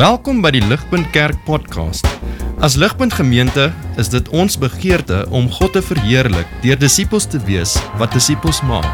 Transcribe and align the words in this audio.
Welkom 0.00 0.38
by 0.40 0.48
die 0.54 0.62
Ligpunt 0.64 1.10
Kerk 1.12 1.36
podcast. 1.44 2.06
As 2.64 2.72
Ligpunt 2.80 3.12
Gemeente 3.12 3.66
is 4.00 4.08
dit 4.08 4.24
ons 4.32 4.54
begeerte 4.56 5.26
om 5.28 5.50
God 5.52 5.74
te 5.76 5.82
verheerlik 5.84 6.48
deur 6.62 6.78
disippels 6.80 7.26
te 7.28 7.36
wees 7.44 7.74
wat 8.00 8.16
disippels 8.16 8.62
maak 8.64 8.88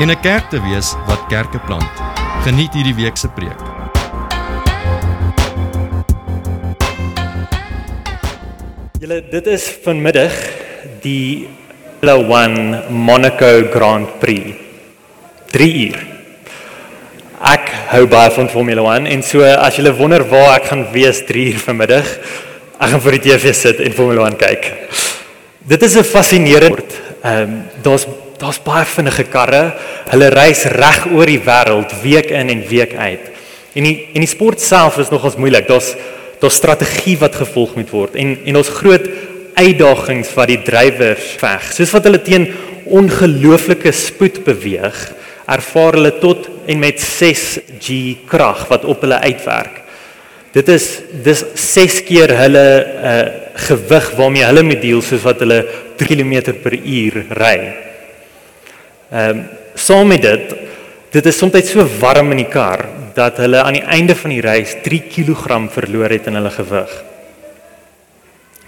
en 0.00 0.08
'n 0.08 0.16
kerk 0.24 0.48
te 0.48 0.56
wees 0.64 0.94
wat 1.04 1.20
kerke 1.28 1.60
plant. 1.68 1.92
Geniet 2.48 2.72
hierdie 2.72 2.96
week 2.96 3.20
se 3.20 3.28
preek. 3.28 3.60
Julle 9.04 9.20
dit 9.28 9.46
is 9.46 9.68
vanmiddag 9.84 10.32
die 11.02 11.48
Formula 12.00 12.46
1 12.48 12.88
Monaco 12.88 13.68
Grand 13.70 14.18
Prix. 14.18 14.56
3 15.52 15.88
uur. 15.88 16.17
Hou 17.88 18.02
baie 18.04 18.28
van 18.28 18.50
Formula 18.52 18.82
1 18.98 19.06
en 19.08 19.22
so 19.24 19.40
as 19.48 19.78
julle 19.78 19.94
wonder 19.96 20.20
waar 20.28 20.58
ek 20.58 20.66
gaan 20.68 20.82
wees 20.92 21.22
3 21.24 21.44
uur 21.54 21.60
vanmiddag, 21.62 22.08
ek 22.76 22.90
gaan 22.92 23.00
voor 23.00 23.14
die 23.16 23.22
TV 23.24 23.54
sit 23.56 23.78
en 23.80 23.94
Formula 23.96 24.26
1 24.28 24.34
kyk. 24.36 24.66
Dit 25.72 25.86
is 25.86 25.96
'n 25.96 26.04
fascinerende 26.04 26.84
ehm 27.22 27.40
um, 27.42 27.54
daar's 27.80 28.04
daar's 28.36 28.60
baie 28.60 28.84
vinnige 28.84 29.24
karre. 29.32 29.72
Hulle 30.12 30.28
reis 30.28 30.64
reg 30.64 31.06
oor 31.14 31.24
die 31.24 31.40
wêreld 31.40 31.94
week 32.02 32.28
in 32.28 32.50
en 32.50 32.60
week 32.68 32.92
uit. 32.92 33.24
En 33.72 33.82
die 33.82 34.08
en 34.12 34.20
die 34.20 34.28
sport 34.36 34.60
self 34.60 34.98
is 34.98 35.08
nogals 35.10 35.40
moeilik. 35.40 35.66
Daar's 35.66 35.96
daar's 36.40 36.60
strategie 36.60 37.16
wat 37.18 37.40
gevolg 37.40 37.74
moet 37.74 37.90
word 37.90 38.16
en 38.16 38.36
en 38.44 38.56
ons 38.56 38.68
groot 38.68 39.08
uitdagings 39.54 40.34
wat 40.34 40.48
die 40.48 40.62
drywers 40.62 41.40
veg. 41.40 41.72
Soos 41.72 41.96
wat 41.96 42.04
hulle 42.04 42.20
teen 42.20 42.52
ongelooflike 42.84 43.92
spoed 43.92 44.44
beweeg, 44.44 45.12
ervaar 45.46 45.92
hulle 45.92 46.18
tot 46.20 46.57
en 46.68 46.78
met 46.78 47.00
6G 47.00 47.94
krag 48.28 48.66
wat 48.68 48.84
op 48.84 49.00
hulle 49.04 49.20
uitwerk. 49.24 49.80
Dit 50.52 50.68
is 50.72 50.86
dis 51.24 51.44
6 51.54 52.02
keer 52.08 52.32
hulle 52.36 52.64
uh, 52.84 53.18
gewig 53.68 54.08
waarmee 54.16 54.46
hulle 54.48 54.64
moet 54.66 54.82
deel 54.82 55.00
soos 55.04 55.24
wat 55.24 55.40
hulle 55.44 55.62
3 56.00 56.08
km 56.16 56.54
per 56.62 56.76
uur 56.76 57.22
ry. 57.40 57.58
Ehm 59.12 59.38
um, 59.38 59.46
saam 59.78 60.08
met 60.10 60.24
dit, 60.24 60.54
dit 61.14 61.26
is 61.30 61.36
soms 61.38 61.68
so 61.70 61.84
warm 62.00 62.32
in 62.34 62.40
die 62.42 62.48
kar 62.50 62.82
dat 63.14 63.36
hulle 63.38 63.60
aan 63.62 63.76
die 63.78 63.84
einde 63.86 64.16
van 64.18 64.32
die 64.34 64.40
reis 64.42 64.74
3 64.82 64.98
kg 65.06 65.60
verloor 65.70 66.10
het 66.10 66.26
in 66.26 66.34
hulle 66.34 66.50
gewig. 66.50 66.96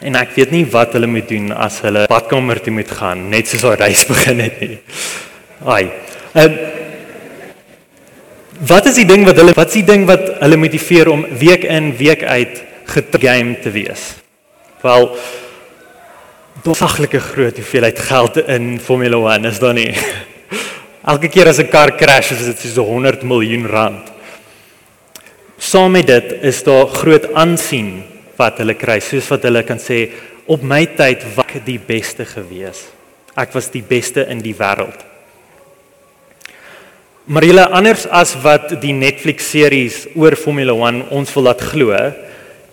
En 0.00 0.16
ek 0.16 0.36
weet 0.36 0.54
nie 0.54 0.62
wat 0.70 0.94
hulle 0.96 1.10
moet 1.10 1.28
doen 1.28 1.50
as 1.52 1.80
hulle 1.84 2.06
badkamer 2.08 2.62
toe 2.62 2.72
moet 2.72 2.92
gaan 3.00 3.26
net 3.32 3.50
soos 3.50 3.66
daai 3.66 3.82
reis 3.82 4.06
begin 4.12 4.44
het 4.46 4.60
nie. 4.60 4.78
Ai. 5.66 5.84
Ehm 6.34 6.46
um, 6.46 6.79
Wat 8.60 8.84
is 8.90 8.98
die 9.00 9.06
ding 9.08 9.22
wat 9.24 9.38
hulle 9.40 9.54
wat 9.56 9.70
is 9.72 9.78
die 9.78 9.86
ding 9.88 10.02
wat 10.04 10.26
hulle 10.42 10.58
motiveer 10.60 11.08
om 11.08 11.22
week 11.40 11.62
in 11.64 11.94
week 11.96 12.20
uit 12.20 12.58
getgame 12.92 13.56
te 13.64 13.72
wees? 13.72 14.02
Wel 14.82 15.06
dosaglike 16.60 17.22
groot 17.24 17.56
hoeveelheid 17.56 18.02
geld 18.04 18.36
in 18.44 18.74
Formula 18.76 19.22
1 19.38 19.48
is 19.48 19.62
daar 19.62 19.72
nie. 19.72 19.94
Elke 21.12 21.32
keer 21.32 21.48
as 21.48 21.62
'n 21.62 21.72
kar 21.72 21.96
crash 21.96 22.32
is 22.36 22.44
dit 22.52 22.60
so 22.74 22.84
100 22.84 23.24
miljoen 23.24 23.64
rand. 23.66 24.12
Saam 25.56 25.92
met 25.92 26.06
dit 26.06 26.36
is 26.42 26.62
daar 26.62 26.86
groot 26.86 27.32
aansien 27.32 28.02
wat 28.36 28.58
hulle 28.60 28.74
kry, 28.74 29.00
soos 29.00 29.28
wat 29.32 29.42
hulle 29.42 29.62
kan 29.64 29.80
sê 29.80 30.10
op 30.46 30.60
my 30.62 30.84
tyd 30.84 31.24
was 31.34 31.48
ek 31.48 31.64
die 31.64 31.80
beste 31.80 32.28
gewees. 32.28 32.90
Ek 33.36 33.54
was 33.56 33.70
die 33.72 33.82
beste 33.82 34.28
in 34.28 34.44
die 34.44 34.54
wêreld. 34.54 35.09
Maar 37.30 37.44
julle 37.46 37.64
anders 37.70 38.08
as 38.10 38.32
wat 38.42 38.72
die 38.82 38.90
Netflix 38.90 39.52
series 39.52 40.00
oor 40.18 40.34
Formula 40.34 40.74
1 40.74 41.04
ons 41.14 41.30
wil 41.36 41.44
laat 41.46 41.60
glo, 41.62 41.94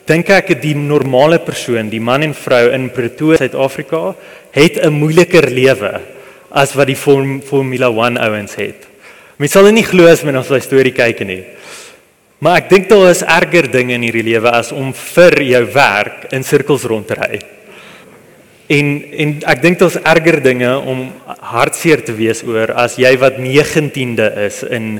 dink 0.10 0.32
ek 0.34 0.50
die 0.64 0.74
normale 0.74 1.38
persoon, 1.46 1.92
die 1.92 2.02
man 2.02 2.26
en 2.26 2.34
vrou 2.34 2.64
in 2.74 2.88
Pretoria, 2.90 3.38
Suid-Afrika, 3.38 4.16
het 4.58 4.80
'n 4.82 4.98
moeiliker 4.98 5.46
lewe 5.46 6.02
as 6.50 6.74
wat 6.74 6.88
die 6.88 6.96
Form, 6.96 7.40
Formula 7.42 7.92
1 7.92 8.18
ouens 8.18 8.56
het. 8.56 8.88
Mens 9.38 9.52
sal 9.52 9.70
nie 9.72 9.86
glo 9.86 10.08
as 10.08 10.24
men 10.24 10.38
ons 10.38 10.48
daai 10.48 10.62
storie 10.62 10.92
kyk 10.94 11.20
nie. 11.22 11.44
Maar 12.40 12.58
ek 12.58 12.70
dink 12.70 12.90
daar 12.90 13.12
is 13.12 13.22
erger 13.22 13.70
dinge 13.70 13.94
in 13.94 14.02
hierdie 14.02 14.26
lewe 14.26 14.50
as 14.50 14.72
om 14.72 14.92
vir 14.94 15.42
jou 15.44 15.66
werk 15.66 16.34
in 16.34 16.44
sirkels 16.44 16.84
rond 16.84 17.08
te 17.08 17.14
ry. 17.14 17.40
En 18.68 18.88
en 19.16 19.30
ek 19.48 19.62
dink 19.64 19.80
daar's 19.80 19.96
erger 19.96 20.42
dinge 20.44 20.70
om 20.92 21.06
hartseer 21.54 22.02
te 22.04 22.12
wees 22.16 22.44
oor 22.44 22.74
as 22.76 22.98
jy 23.00 23.14
wat 23.20 23.40
19de 23.40 24.28
is 24.48 24.64
in 24.68 24.98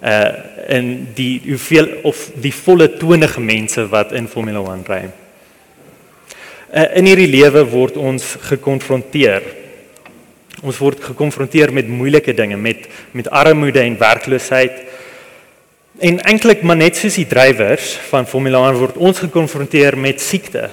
uh 0.00 0.30
in 0.70 1.08
die 1.16 1.40
hoeveel 1.44 1.88
of 2.06 2.18
die 2.40 2.52
volle 2.54 2.86
20 2.96 3.38
mense 3.42 3.84
wat 3.90 4.12
in 4.12 4.28
Formula 4.28 4.60
1 4.72 4.84
ry. 4.86 5.00
Uh, 6.70 6.84
in 6.96 7.08
hierdie 7.10 7.28
lewe 7.28 7.64
word 7.68 7.96
ons 7.98 8.36
gekonfronteer. 8.52 9.42
Ons 10.62 10.78
word 10.78 11.02
gekonfronteer 11.10 11.72
met 11.74 11.88
moeilike 11.90 12.32
dinge, 12.38 12.56
met 12.56 12.86
met 13.12 13.28
armoede 13.28 13.82
en 13.82 13.98
werkloosheid. 13.98 14.84
En 15.98 16.20
eintlik 16.22 16.62
maar 16.62 16.78
net 16.78 16.96
soos 16.96 17.18
die 17.18 17.26
drywers 17.28 17.96
van 18.12 18.30
Formula 18.30 18.62
1 18.70 18.78
word 18.78 18.96
ons 18.96 19.24
gekonfronteer 19.26 19.98
met 19.98 20.22
siekte 20.22 20.70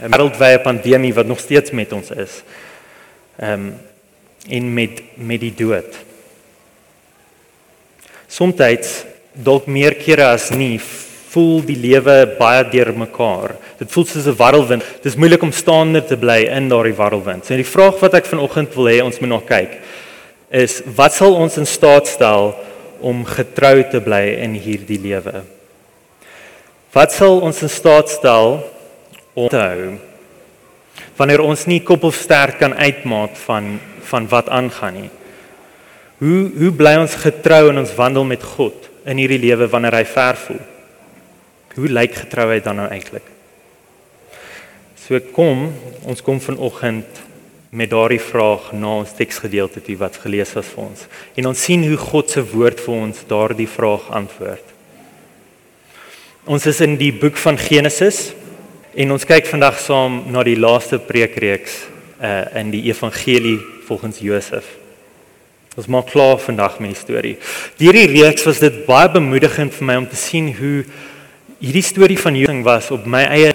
'n 0.00 0.10
wêreldwye 0.10 0.62
pandemie 0.62 1.14
wat 1.14 1.26
nog 1.26 1.40
steeds 1.40 1.70
met 1.70 1.92
ons 1.92 2.10
is. 2.10 2.42
Ehm 3.38 3.52
um, 3.52 3.74
en 4.48 4.74
met 4.74 5.02
met 5.14 5.40
die 5.40 5.54
dood. 5.54 5.96
Somstyds 8.26 9.04
dalk 9.32 9.66
meer 9.66 9.94
kere 9.94 10.32
as 10.32 10.50
nie 10.50 10.80
voel 11.30 11.60
die 11.62 11.76
lewe 11.76 12.36
baie 12.38 12.64
deurmekaar. 12.70 13.54
Dit 13.78 13.92
voel 13.92 14.04
soos 14.04 14.26
'n 14.26 14.36
warrelwind. 14.36 14.82
Dit 15.02 15.12
is 15.12 15.16
moeilik 15.16 15.42
om 15.42 15.52
staande 15.52 16.04
te 16.04 16.16
bly 16.16 16.48
in 16.48 16.68
daardie 16.68 16.96
warrelwind. 16.96 17.46
So 17.46 17.54
die 17.54 17.64
vraag 17.64 18.00
wat 18.00 18.14
ek 18.14 18.26
vanoggend 18.26 18.74
wil 18.74 18.88
hê 18.88 19.02
ons 19.02 19.20
moet 19.20 19.28
nog 19.28 19.44
kyk 19.44 19.80
is 20.50 20.80
wat 20.98 21.14
sal 21.14 21.36
ons 21.38 21.56
in 21.56 21.66
staat 21.66 22.10
stel 22.10 22.50
om 23.00 23.22
getrou 23.24 23.84
te 23.90 24.00
bly 24.02 24.34
in 24.42 24.56
hierdie 24.58 24.98
lewe? 25.00 25.44
Wat 26.92 27.14
sal 27.14 27.38
ons 27.40 27.62
in 27.62 27.70
staat 27.70 28.10
stel 28.10 28.58
onthou 29.34 29.98
wanneer 31.16 31.42
ons 31.44 31.66
nie 31.70 31.80
koppelsterk 31.84 32.58
kan 32.60 32.74
uitmaak 32.74 33.36
van 33.46 33.78
van 34.10 34.26
wat 34.28 34.48
aangaan 34.50 34.96
nie. 34.96 35.10
Hoe 36.18 36.50
hoe 36.58 36.70
bly 36.74 36.96
ons 36.98 37.14
getrou 37.14 37.68
in 37.70 37.78
ons 37.78 37.94
wandel 37.94 38.24
met 38.26 38.42
God 38.42 38.88
in 39.06 39.20
hierdie 39.22 39.40
lewe 39.40 39.68
wanneer 39.70 40.00
hy 40.00 40.04
ver 40.04 40.38
voel? 40.46 40.64
Hoe 41.76 41.88
lyk 41.88 42.16
getrouheid 42.24 42.64
dan 42.66 42.80
nou 42.82 42.88
eintlik? 42.90 43.28
So 45.00 45.20
kom, 45.34 45.68
ons 46.06 46.22
kom 46.22 46.40
vanoggend 46.42 47.22
met 47.70 47.90
daardie 47.90 48.20
vraag 48.22 48.72
na 48.74 48.96
ons 49.04 49.14
teksgedeelte 49.14 49.82
toe 49.86 49.96
wat 50.00 50.18
gelees 50.18 50.52
was 50.58 50.68
vir 50.74 50.82
ons. 50.88 51.06
En 51.38 51.48
ons 51.52 51.64
sien 51.66 51.86
hoe 51.86 51.98
God 51.98 52.30
se 52.30 52.42
woord 52.50 52.82
vir 52.82 52.94
ons 52.94 53.22
daardie 53.30 53.68
vraag 53.70 54.10
antwoord. 54.20 54.66
Ons 56.50 56.66
is 56.66 56.80
in 56.82 56.96
die 56.98 57.12
boek 57.14 57.38
van 57.38 57.58
Genesis 57.60 58.32
En 58.90 59.12
ons 59.14 59.22
kyk 59.22 59.46
vandag 59.46 59.76
saam 59.78 60.16
na 60.34 60.42
die 60.42 60.58
laaste 60.58 60.98
preekreeks 60.98 61.86
uh 62.20 62.58
in 62.58 62.72
die 62.72 62.82
evangelie 62.90 63.58
volgens 63.86 64.18
Josef. 64.18 64.66
Ons 65.78 65.86
maak 65.86 66.08
klaar 66.10 66.40
vandag 66.42 66.80
met 66.82 66.90
die 66.90 66.98
storie. 66.98 67.36
Hierdie 67.78 68.08
reeks 68.10 68.42
was 68.48 68.58
dit 68.58 68.80
baie 68.88 69.06
bemoedigend 69.12 69.72
vir 69.76 69.86
my 69.86 69.96
om 70.00 70.08
te 70.10 70.18
sien 70.18 70.48
hoe 70.56 70.82
hierdie 71.60 71.84
storie 71.86 72.18
van 72.18 72.34
Josef 72.36 72.64
was 72.66 72.88
op 72.90 73.06
my 73.06 73.20
eie 73.30 73.52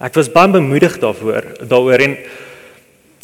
ek 0.00 0.16
was 0.16 0.32
baie 0.32 0.48
bemoedig 0.48 0.96
daaroor 1.02 1.44
daaroor 1.60 2.00
en 2.06 2.16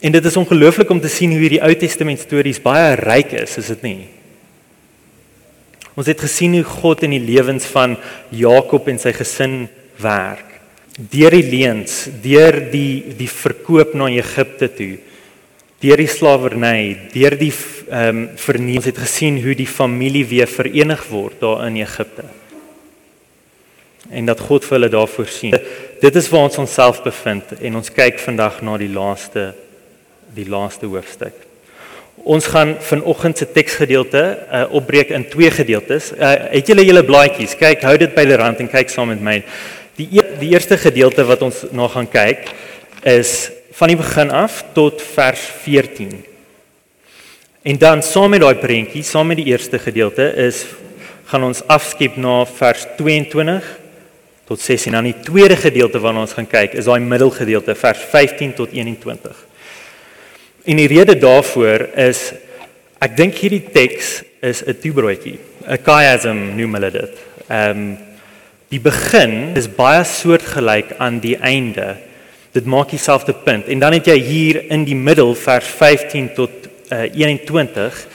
en 0.05 0.13
dit 0.13 0.29
is 0.29 0.37
ongelooflik 0.37 0.93
om 0.93 1.01
te 1.01 1.09
sien 1.09 1.33
hoe 1.33 1.41
hierdie 1.41 1.63
Ou 1.65 1.73
Testament 1.75 2.21
stories 2.21 2.61
baie 2.61 2.99
ryk 3.01 3.33
is, 3.33 3.57
is 3.57 3.73
dit 3.73 3.83
nie? 3.83 4.03
Ons 5.97 6.13
het 6.13 6.21
gesien 6.21 6.53
hoe 6.53 6.69
God 6.69 7.07
in 7.09 7.17
die 7.17 7.25
lewens 7.25 7.65
van 7.73 7.97
Jakob 8.29 8.93
en 8.93 9.01
sy 9.01 9.17
gesin 9.17 9.65
werk 9.97 10.56
deur 10.97 11.35
die 11.37 11.45
leuns, 11.45 12.07
deur 12.25 12.57
die 12.73 13.15
die 13.19 13.29
verkoop 13.29 13.95
na 13.95 14.09
Egipte 14.09 14.69
toe, 14.73 14.95
deur 15.85 16.01
die 16.01 16.09
slawerny, 16.09 17.11
deur 17.13 17.37
die 17.37 17.53
ehm 17.87 18.09
um, 18.09 18.23
vernieling, 18.41 18.81
ons 18.81 18.89
het 18.89 18.99
gesien 18.99 19.37
hoe 19.45 19.55
die 19.55 19.69
familie 19.69 20.25
weer 20.27 20.49
verenig 20.51 21.05
word 21.11 21.39
daar 21.41 21.67
in 21.69 21.77
Egipte. 21.79 22.25
En 24.11 24.27
dat 24.27 24.41
God 24.41 24.65
vir 24.65 24.79
hulle 24.79 24.91
daar 24.91 25.11
voorsien. 25.11 25.55
Dit 26.01 26.17
is 26.17 26.29
waar 26.31 26.49
ons 26.49 26.59
onsself 26.59 27.03
bevind 27.05 27.57
en 27.61 27.79
ons 27.79 27.93
kyk 27.93 28.19
vandag 28.23 28.63
na 28.63 28.77
die 28.79 28.91
laaste 28.91 29.53
die 30.35 30.49
laaste 30.49 30.89
hoofstuk. 30.91 31.35
Ons 32.27 32.49
gaan 32.51 32.75
vanoggend 32.83 33.39
se 33.39 33.47
teksgedeelte 33.53 34.23
uh, 34.51 34.65
opbreek 34.75 35.13
in 35.15 35.29
twee 35.31 35.51
gedeeltes. 35.51 36.11
Uh, 36.13 36.33
het 36.57 36.69
julle 36.69 36.85
julle 36.85 37.05
blaadjies? 37.07 37.55
Kyk, 37.57 37.85
hou 37.87 37.95
dit 38.01 38.13
by 38.17 38.25
die 38.27 38.39
rand 38.41 38.61
en 38.61 38.71
kyk 38.73 38.91
saam 38.91 39.13
met 39.13 39.23
my. 39.23 39.37
Die 39.97 40.09
e 40.13 40.23
die 40.41 40.53
eerste 40.53 40.77
gedeelte 40.77 41.25
wat 41.25 41.43
ons 41.43 41.63
na 41.73 41.89
gaan 41.89 42.09
kyk 42.09 42.51
is 43.09 43.51
van 43.79 43.89
die 43.89 43.97
begin 43.97 44.31
af 44.31 44.61
tot 44.77 45.01
vers 45.15 45.41
14. 45.63 46.13
En 47.67 47.79
dan 47.81 48.03
saam 48.05 48.31
met 48.31 48.43
daai 48.45 48.59
prentjie, 48.61 49.03
saam 49.03 49.33
met 49.33 49.41
die 49.41 49.49
eerste 49.49 49.79
gedeelte 49.81 50.29
is 50.45 50.67
gaan 51.27 51.49
ons 51.49 51.65
afskep 51.67 52.19
na 52.21 52.45
vers 52.47 52.85
22 52.99 53.65
tot 54.47 54.61
16. 54.61 54.93
En 54.93 55.01
dan 55.01 55.09
die 55.09 55.23
tweede 55.25 55.57
gedeelte 55.57 56.01
waarna 56.01 56.27
ons 56.27 56.37
gaan 56.37 56.49
kyk 56.49 56.77
is 56.77 56.87
daai 56.87 57.01
middelgedeelte 57.01 57.75
vers 57.75 58.05
15 58.13 58.53
tot 58.55 58.73
21. 58.77 59.45
En 60.67 60.77
die 60.77 60.89
rede 60.93 61.17
daarvoor 61.19 61.89
is 62.07 62.21
ek 63.01 63.17
dink 63.17 63.41
hierdie 63.41 63.65
teks 63.73 64.21
is 64.45 64.63
'n 64.63 64.77
toebroodjie, 64.77 65.39
'n 65.67 65.79
chiasm 65.83 66.37
noem 66.57 66.75
hulle 66.75 66.91
dit. 66.91 67.13
Ehm 67.49 67.71
um, 67.71 68.06
die 68.73 68.81
begin 68.83 69.55
is 69.57 69.69
baie 69.71 70.05
soortgelyk 70.05 70.97
aan 70.99 71.21
die 71.23 71.37
einde. 71.39 71.97
Dit 72.57 72.67
maak 72.67 72.91
dieselfde 72.91 73.35
punt. 73.45 73.69
En 73.71 73.79
dan 73.79 73.93
het 73.93 74.09
jy 74.11 74.17
hier 74.19 74.63
in 74.73 74.85
die 74.89 74.97
middel 74.97 75.35
vers 75.39 75.67
15 75.67 76.33
tot 76.35 76.67
uh, 76.91 77.05
21 77.15 78.07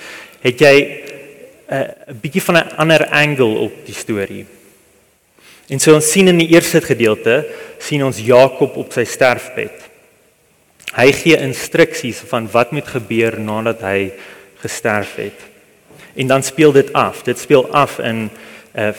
het 0.42 0.60
jy 0.60 0.76
'n 1.72 1.76
uh, 1.76 2.16
bietjie 2.22 2.44
van 2.44 2.58
'n 2.58 2.76
ander 2.76 3.06
angle 3.08 3.64
op 3.64 3.86
die 3.86 3.96
storie. 3.96 4.46
En 5.72 5.80
so 5.80 5.94
ons 5.96 6.12
sien 6.12 6.28
in 6.28 6.38
die 6.38 6.52
eerste 6.52 6.82
gedeelte 6.82 7.46
sien 7.80 8.04
ons 8.04 8.20
Jakob 8.20 8.76
op 8.76 8.92
sy 8.92 9.06
sterfbed. 9.08 9.88
Hy 10.96 11.12
gee 11.16 11.38
instruksies 11.38 12.20
van 12.28 12.50
wat 12.52 12.72
moet 12.72 12.88
gebeur 12.88 13.40
nadat 13.40 13.82
hy 13.82 14.12
gesterf 14.60 15.16
het. 15.16 15.40
En 16.16 16.28
dan 16.28 16.44
speel 16.44 16.72
dit 16.72 16.94
af. 16.94 17.24
Dit 17.24 17.40
speel 17.40 17.72
af 17.72 18.00
in 18.00 18.30
uh, 18.76 18.92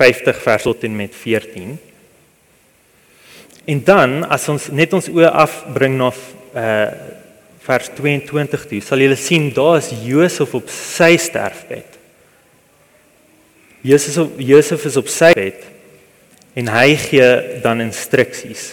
50 0.00 0.42
vers 0.42 0.66
tot 0.68 0.84
en 0.88 0.96
met 0.96 1.14
14. 1.14 1.78
En 3.64 3.82
dan 3.84 4.20
as 4.32 4.48
ons 4.48 4.70
net 4.72 4.94
ons 4.96 5.10
oë 5.12 5.32
afbring 5.44 5.98
na 6.00 6.12
uh 6.56 7.16
vers 7.60 7.90
22 7.92 8.62
toe, 8.66 8.78
sal 8.82 9.02
julle 9.04 9.18
sien 9.20 9.50
daar 9.54 9.76
is 9.78 9.90
Josef 10.02 10.54
op 10.56 10.70
sy 10.72 11.10
sterfbed. 11.20 11.98
Jesus 13.84 14.16
op 14.18 14.40
Josef 14.40 14.86
is 14.88 14.96
op 14.98 15.08
sy 15.12 15.28
bed 15.36 15.60
en 16.58 16.72
hy 16.72 16.96
gee 16.98 17.28
dan 17.62 17.84
instruksies 17.84 18.64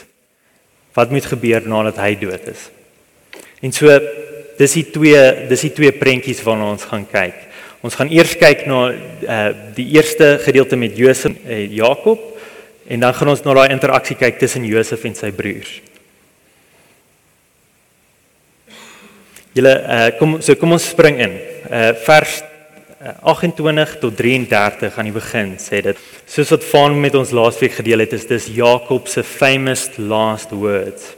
wat 0.98 1.12
moet 1.14 1.28
gebeur 1.30 1.68
nadat 1.70 2.00
hy 2.02 2.16
dood 2.18 2.48
is. 2.50 2.64
En 3.62 3.76
so 3.76 3.92
dis 4.58 4.78
die 4.80 4.88
twee 4.96 5.22
dis 5.52 5.68
die 5.68 5.74
twee 5.78 5.94
prentjies 5.94 6.42
waarna 6.48 6.72
ons 6.74 6.88
gaan 6.90 7.06
kyk. 7.12 7.47
Ons 7.86 7.96
gaan 7.98 8.10
eers 8.10 8.34
kyk 8.40 8.66
na 8.70 8.80
uh 8.90 9.50
die 9.78 9.86
eerste 9.94 10.38
gedeelte 10.42 10.76
met 10.80 10.98
Josef 10.98 11.30
en 11.30 11.38
uh, 11.46 11.60
Jakob 11.70 12.22
en 12.88 13.04
dan 13.04 13.14
gaan 13.14 13.30
ons 13.30 13.44
na 13.46 13.54
daai 13.54 13.76
interaksie 13.76 14.18
kyk 14.18 14.40
tussen 14.42 14.66
Josef 14.66 15.04
en 15.06 15.16
sy 15.18 15.30
broers. 15.36 15.76
Julle 19.54 19.74
uh 19.78 20.10
kom 20.18 20.40
so 20.42 20.58
kom 20.58 20.74
ons 20.74 20.90
spring 20.90 21.22
in. 21.22 21.38
Uh 21.70 21.92
vers 22.08 22.42
28 23.22 24.00
tot 24.02 24.16
33 24.18 24.98
aan 24.98 25.12
die 25.12 25.14
begin 25.14 25.54
sê 25.62 25.84
dit 25.86 26.00
soos 26.26 26.50
wat 26.56 26.66
Van 26.72 26.98
met 26.98 27.16
ons 27.16 27.30
laasweek 27.30 27.78
gedeel 27.78 28.02
het 28.02 28.16
is 28.18 28.26
dis 28.26 28.50
Jakob 28.58 29.06
se 29.08 29.22
famous 29.22 29.86
last 30.02 30.50
words. 30.52 31.14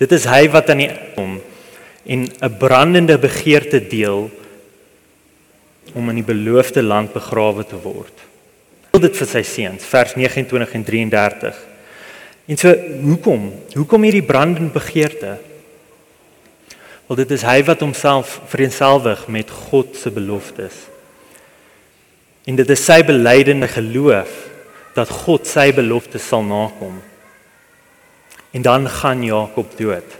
Dit 0.00 0.12
is 0.16 0.24
hy 0.24 0.46
wat 0.54 0.70
aan 0.72 0.80
die 0.86 0.90
kom 1.14 1.36
en 2.08 2.24
'n 2.24 2.56
brandende 2.56 3.18
begeerte 3.18 3.80
deel 3.80 4.30
om 5.94 6.08
in 6.10 6.20
die 6.20 6.26
beloofde 6.26 6.82
land 6.82 7.12
begrawe 7.12 7.64
te 7.66 7.78
word. 7.80 8.26
Wil 8.92 9.04
dit 9.04 9.16
vir 9.16 9.28
sy 9.28 9.42
seuns 9.46 9.84
vers 9.88 10.14
29 10.16 10.74
en 10.74 10.84
33. 10.84 11.58
En 12.48 12.56
so 12.56 12.72
hoekom? 13.04 13.50
Hoekom 13.76 14.06
hierdie 14.08 14.24
brandende 14.24 14.72
begeerte? 14.72 15.36
Wel 17.08 17.20
dit 17.22 17.30
is 17.36 17.44
hy 17.44 17.60
wat 17.64 17.80
homself 17.84 18.38
vereenselwig 18.52 19.26
met 19.32 19.52
God 19.68 19.96
se 19.96 20.12
beloftes. 20.12 20.76
En 22.48 22.56
dit 22.56 22.70
is 22.72 22.84
sy 22.84 23.02
belydende 23.04 23.68
geloof 23.68 24.32
dat 24.96 25.12
God 25.24 25.46
sy 25.48 25.68
belofte 25.76 26.20
sal 26.20 26.44
nakom. 26.44 26.96
En 28.56 28.64
dan 28.64 28.88
gaan 28.88 29.24
Jakob 29.24 29.76
dood. 29.76 30.16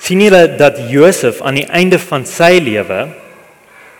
sien 0.00 0.22
julle 0.24 0.56
dat 0.56 0.78
Josef 0.88 1.42
aan 1.44 1.58
die 1.60 1.66
einde 1.68 1.98
van 2.00 2.24
sy 2.26 2.56
lewe 2.62 3.02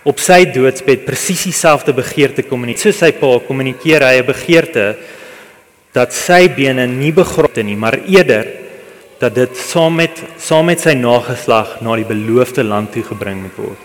op 0.03 0.19
sy 0.19 0.45
doodsbed 0.49 1.05
presies 1.05 1.43
dieselfde 1.45 1.93
begeerte 1.93 2.45
kommunikeer. 2.47 2.81
So 2.81 2.95
sy 2.95 3.11
pa 3.11 3.39
kommunikeer 3.47 4.01
hy 4.01 4.17
'n 4.21 4.25
begeerte 4.25 4.97
dat 5.93 6.13
sy 6.13 6.47
bene 6.47 6.87
nie 6.87 7.11
begrot 7.11 7.55
nie, 7.57 7.75
maar 7.75 7.99
eerder 8.07 8.47
dat 9.19 9.35
dit 9.35 9.57
saam 9.57 9.95
met 9.95 10.23
saam 10.37 10.65
met 10.65 10.79
sy 10.79 10.93
nageslag 10.93 11.81
na 11.81 11.95
die 11.95 12.07
beloofde 12.07 12.63
land 12.63 12.91
toe 12.91 13.03
gebring 13.03 13.41
moet 13.43 13.57
word. 13.57 13.83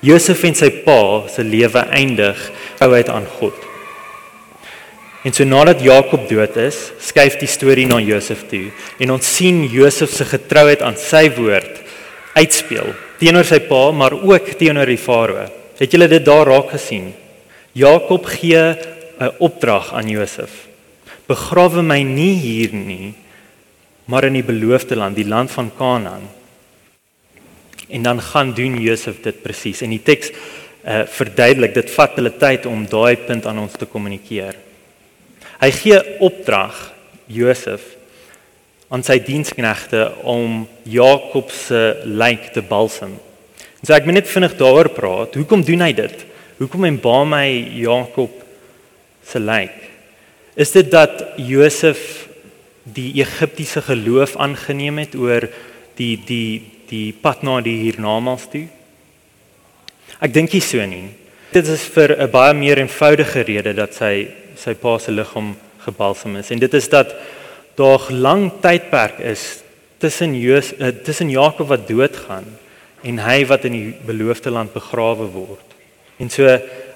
Josef 0.00 0.44
en 0.44 0.54
sy 0.54 0.70
pa 0.84 1.28
se 1.28 1.42
lewe 1.42 1.78
eindig 1.90 2.38
ouheid 2.80 3.08
aan 3.08 3.26
God. 3.38 3.54
En 5.22 5.32
so 5.32 5.44
nadat 5.44 5.82
Jakob 5.82 6.28
dood 6.28 6.56
is, 6.56 6.90
skuif 6.98 7.36
die 7.38 7.46
storie 7.46 7.86
na 7.86 8.00
Josef 8.02 8.42
toe 8.50 8.70
en 8.98 9.10
ons 9.10 9.26
sien 9.36 9.62
Josef 9.70 10.10
se 10.10 10.24
getrouheid 10.24 10.82
aan 10.82 10.98
sy 10.98 11.28
woord 11.36 11.78
uitspeel 12.34 12.90
teenoor 13.22 13.46
sy 13.46 13.60
pa, 13.68 13.90
maar 13.94 14.16
ook 14.18 14.56
teenoor 14.58 14.90
die 14.90 14.98
farao. 14.98 15.46
Het 15.78 15.94
julle 15.94 16.08
dit 16.10 16.24
daar 16.26 16.48
raak 16.50 16.72
gesien? 16.74 17.12
Jakob 17.72 18.26
gee 18.26 18.76
'n 19.22 19.32
opdrag 19.38 19.92
aan 19.94 20.08
Josef. 20.08 20.66
Begrawe 21.26 21.82
my 21.82 22.02
nie 22.02 22.34
hier 22.34 22.72
nie, 22.74 23.14
maar 24.04 24.24
in 24.24 24.32
die 24.32 24.42
beloofde 24.42 24.96
land, 24.96 25.16
die 25.16 25.28
land 25.28 25.50
van 25.50 25.70
Kanaan. 25.76 26.28
En 27.88 28.02
dan 28.02 28.20
gaan 28.20 28.52
doen 28.54 28.80
Josef 28.80 29.22
dit 29.22 29.42
presies. 29.42 29.82
En 29.82 29.90
die 29.90 30.02
teks 30.02 30.30
uh 30.84 31.06
verduidelik 31.06 31.74
dit 31.74 31.90
vat 31.90 32.16
hulle 32.16 32.32
tyd 32.38 32.66
om 32.66 32.86
daai 32.86 33.16
punt 33.16 33.46
aan 33.46 33.58
ons 33.58 33.72
te 33.78 33.86
kommunikeer. 33.86 34.56
Hy 35.60 35.70
gee 35.70 36.18
opdrag 36.18 36.92
Josef 37.26 37.80
aan 38.92 39.04
sy 39.06 39.16
diensknegte 39.24 40.02
om 40.28 40.66
Jakob 40.84 41.50
se 41.50 42.02
lijk 42.04 42.50
te 42.52 42.60
balsem. 42.60 43.14
En 43.80 43.88
so 43.88 43.94
ek 43.96 44.04
moet 44.04 44.20
net 44.20 44.28
vinnig 44.28 44.56
daaroor 44.58 44.90
praat. 44.92 45.38
Hoekom 45.40 45.64
doen 45.64 45.80
hy 45.86 45.94
dit? 45.96 46.26
Hoekom 46.60 46.84
embalm 46.84 47.32
hy 47.32 47.48
Jakob 47.80 48.34
se 49.26 49.40
lijk? 49.40 49.78
Is 50.60 50.74
dit 50.76 50.90
dat 50.92 51.24
Josef 51.40 52.28
die 52.84 53.14
Egiptiese 53.22 53.80
geloof 53.86 54.36
aangeneem 54.36 55.00
het 55.00 55.16
oor 55.16 55.48
die 55.96 56.14
die 56.28 56.68
die 56.92 57.14
pad 57.16 57.40
na 57.46 57.62
die 57.64 57.78
hiernamaals 57.86 58.50
toe? 58.52 58.66
Ek 60.20 60.34
dink 60.34 60.52
nie 60.52 60.60
so 60.60 60.84
nie. 60.84 61.08
Dit 61.56 61.64
is 61.72 61.88
vir 61.96 62.12
'n 62.12 62.30
baie 62.30 62.52
meer 62.52 62.78
eenvoudige 62.78 63.40
rede 63.48 63.72
dat 63.72 63.94
sy 63.94 64.28
sy 64.56 64.74
pa 64.74 64.98
se 64.98 65.10
liggaam 65.10 65.56
gebalsem 65.80 66.36
is 66.36 66.50
en 66.50 66.58
dit 66.58 66.74
is 66.74 66.88
dat 66.88 67.16
daar 67.78 68.08
lang 68.10 68.50
tydperk 68.60 69.18
is 69.18 69.62
tussen 70.02 70.34
Joos 70.34 70.72
uh, 70.78 70.92
tussen 71.04 71.30
Jakob 71.30 71.68
wat 71.68 71.88
doodgaan 71.88 72.46
en 73.02 73.18
hy 73.18 73.42
wat 73.50 73.64
in 73.66 73.76
die 73.76 73.92
beloofde 74.06 74.50
land 74.50 74.74
begrawe 74.74 75.26
word. 75.32 75.76
En 76.18 76.30
so 76.30 76.46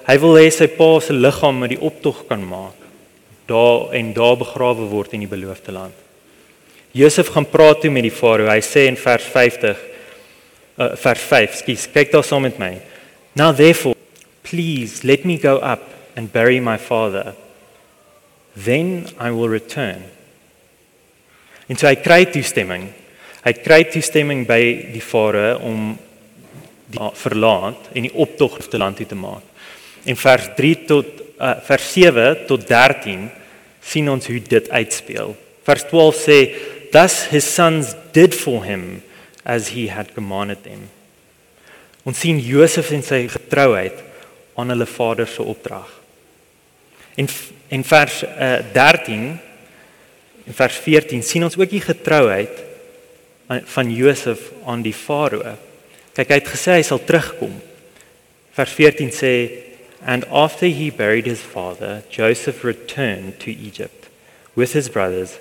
hy 0.07 0.17
wil 0.23 0.37
hê 0.39 0.49
sy 0.53 0.69
pa 0.71 0.89
se 1.03 1.15
liggaam 1.15 1.63
met 1.63 1.73
die 1.75 1.81
optog 1.83 2.25
kan 2.29 2.43
maak 2.47 2.75
daar 3.47 3.93
en 3.95 4.11
daar 4.13 4.35
begrawe 4.35 4.89
word 4.91 5.13
in 5.15 5.23
die 5.23 5.31
beloofde 5.31 5.71
land. 5.71 5.95
Josef 6.91 7.29
gaan 7.31 7.47
praat 7.47 7.81
toe 7.81 7.91
met 7.91 8.03
die 8.03 8.11
farao. 8.11 8.49
Hy 8.51 8.59
sê 8.65 8.87
in 8.91 8.97
vers 8.99 9.23
50 9.31 9.69
uh, 9.71 9.75
eh, 10.83 10.95
vers 10.99 11.23
5, 11.31 11.55
skus, 11.61 11.87
kyk 11.93 12.11
daar 12.11 12.25
saam 12.27 12.43
met 12.43 12.59
my. 12.59 12.73
Now 13.39 13.53
therefore, 13.55 13.95
please 14.43 15.07
let 15.07 15.23
me 15.25 15.37
go 15.37 15.57
up 15.57 15.83
and 16.15 16.31
bury 16.31 16.59
my 16.59 16.77
father. 16.77 17.35
Then 18.55 19.07
I 19.19 19.31
will 19.31 19.49
return. 19.49 20.16
En 21.67 21.75
so 21.75 21.87
hy 21.87 21.97
kry 21.99 22.23
toestemming. 22.31 22.87
Hy 23.43 23.53
kry 23.63 23.83
toestemming 23.91 24.45
by 24.47 24.61
die 24.93 25.03
farao 25.03 25.59
om 25.67 25.93
die 26.87 27.09
verlaat 27.19 27.89
en 27.93 28.07
die 28.07 28.15
optog 28.15 28.59
te 28.63 28.79
land 28.79 28.99
toe 29.01 29.07
te 29.09 29.17
maak. 29.19 29.43
En 30.07 30.15
vers 30.19 30.47
3 30.55 30.75
tot 30.87 31.09
uh, 31.37 31.57
vers 31.67 31.89
7 31.93 32.45
tot 32.47 32.63
13 32.67 33.27
sien 33.83 34.07
ons 34.09 34.27
hoe 34.27 34.39
dit 34.39 34.69
uitspeel. 34.71 35.35
Vers 35.67 35.87
12 35.91 36.21
sê 36.23 36.39
Thus 36.87 37.25
his 37.33 37.43
sons 37.43 37.91
did 38.15 38.31
for 38.35 38.63
him 38.63 39.01
as 39.43 39.73
he 39.75 39.89
had 39.91 40.13
commanded 40.15 40.61
them. 40.63 40.87
Ons 42.07 42.21
sien 42.23 42.39
Josef 42.39 42.93
en 42.95 43.03
sy 43.03 43.25
getrouheid 43.27 43.99
aan 44.57 44.71
hulle 44.71 44.87
vader 44.87 45.27
se 45.27 45.43
opdrag. 45.43 45.89
En 47.19 47.27
en 47.67 47.83
vers 47.83 48.21
uh, 48.23 48.61
13 48.71 49.33
en 50.47 50.55
vers 50.55 50.79
14 50.83 51.23
sien 51.23 51.43
ons 51.43 51.57
ook 51.59 51.69
die 51.69 51.83
getrouheid 51.83 52.63
van 53.47 53.91
Josef 53.91 54.51
aan 54.67 54.83
die 54.83 54.95
farao. 54.95 55.55
Kyk, 56.15 56.31
hy 56.31 56.39
het 56.39 56.51
gesê 56.51 56.77
hy 56.79 56.85
sal 56.87 57.03
terugkom. 57.03 57.53
Vers 58.57 58.73
14 58.75 59.11
sê 59.13 59.33
and 60.01 60.25
after 60.31 60.67
he 60.67 60.89
buried 60.89 61.25
his 61.25 61.41
father 61.41 62.03
Joseph 62.09 62.63
returned 62.63 63.39
to 63.39 63.51
Egypt 63.51 64.07
with 64.55 64.73
his 64.73 64.89
brothers 64.89 65.39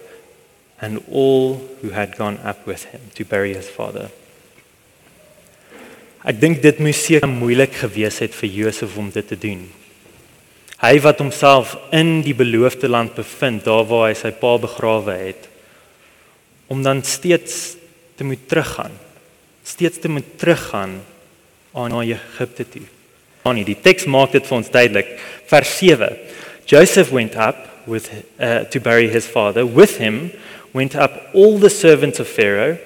and 0.80 1.02
all 1.10 1.60
who 1.82 1.90
had 1.90 2.16
gone 2.16 2.38
up 2.44 2.66
with 2.66 2.84
him 2.84 3.00
to 3.14 3.24
bury 3.24 3.54
his 3.54 3.68
father. 3.68 4.10
Ek 6.26 6.40
dink 6.42 6.58
dit 6.64 6.80
moes 6.82 6.98
seker 6.98 7.30
moeilik 7.30 7.76
gewees 7.84 8.18
het 8.24 8.34
vir 8.34 8.50
Josef 8.50 8.96
om 8.98 9.12
dit 9.14 9.28
te 9.28 9.38
doen. 9.38 9.62
Hy 10.76 10.98
wat 11.00 11.22
homself 11.22 11.76
in 11.96 12.20
die 12.24 12.34
beloofde 12.36 12.88
land 12.88 13.14
bevind, 13.16 13.64
daar 13.64 13.86
waar 13.88 14.10
hy 14.10 14.16
sy 14.18 14.32
pa 14.36 14.56
begrawe 14.60 15.14
het, 15.16 15.46
om 16.68 16.82
dan 16.84 17.00
steeds 17.06 17.76
te 18.16 18.24
moet 18.24 18.42
teruggaan. 18.48 18.92
Steeds 19.64 20.02
te 20.02 20.10
moet 20.12 20.36
teruggaan 20.38 20.98
aan 21.72 21.94
na 21.94 22.02
Egipte 22.04 22.66
toe. 22.68 22.84
Aan 23.46 23.62
die 23.64 23.78
teks 23.78 24.04
maak 24.10 24.34
dit 24.34 24.44
vir 24.46 24.56
ons 24.58 24.70
duidelik. 24.72 25.16
Vers 25.48 25.72
7. 25.78 26.12
Joseph 26.66 27.12
went 27.14 27.36
up 27.36 27.56
with 27.86 28.10
uh, 28.40 28.64
to 28.70 28.80
bury 28.80 29.08
his 29.08 29.26
father. 29.26 29.64
With 29.64 29.96
him 29.98 30.32
went 30.74 30.94
up 30.94 31.30
all 31.32 31.58
the 31.58 31.70
servants 31.70 32.20
of 32.20 32.28
Pharaoh, 32.28 32.76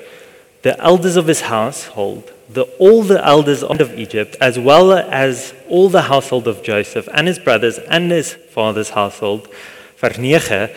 the 0.62 0.78
elders 0.78 1.16
of 1.16 1.26
his 1.26 1.40
household, 1.40 2.30
the 2.52 2.68
all 2.78 3.02
the 3.02 3.24
elders 3.24 3.62
of 3.64 3.98
Egypt, 3.98 4.36
as 4.40 4.58
well 4.58 4.92
as 4.92 5.54
all 5.70 5.88
the 5.88 6.02
household 6.02 6.46
of 6.46 6.62
Joseph 6.62 7.08
and 7.12 7.26
his 7.26 7.38
brothers 7.38 7.78
and 7.88 8.10
his 8.10 8.34
father's 8.34 8.90
household. 8.90 9.48
Vers 9.96 10.18
9. 10.18 10.70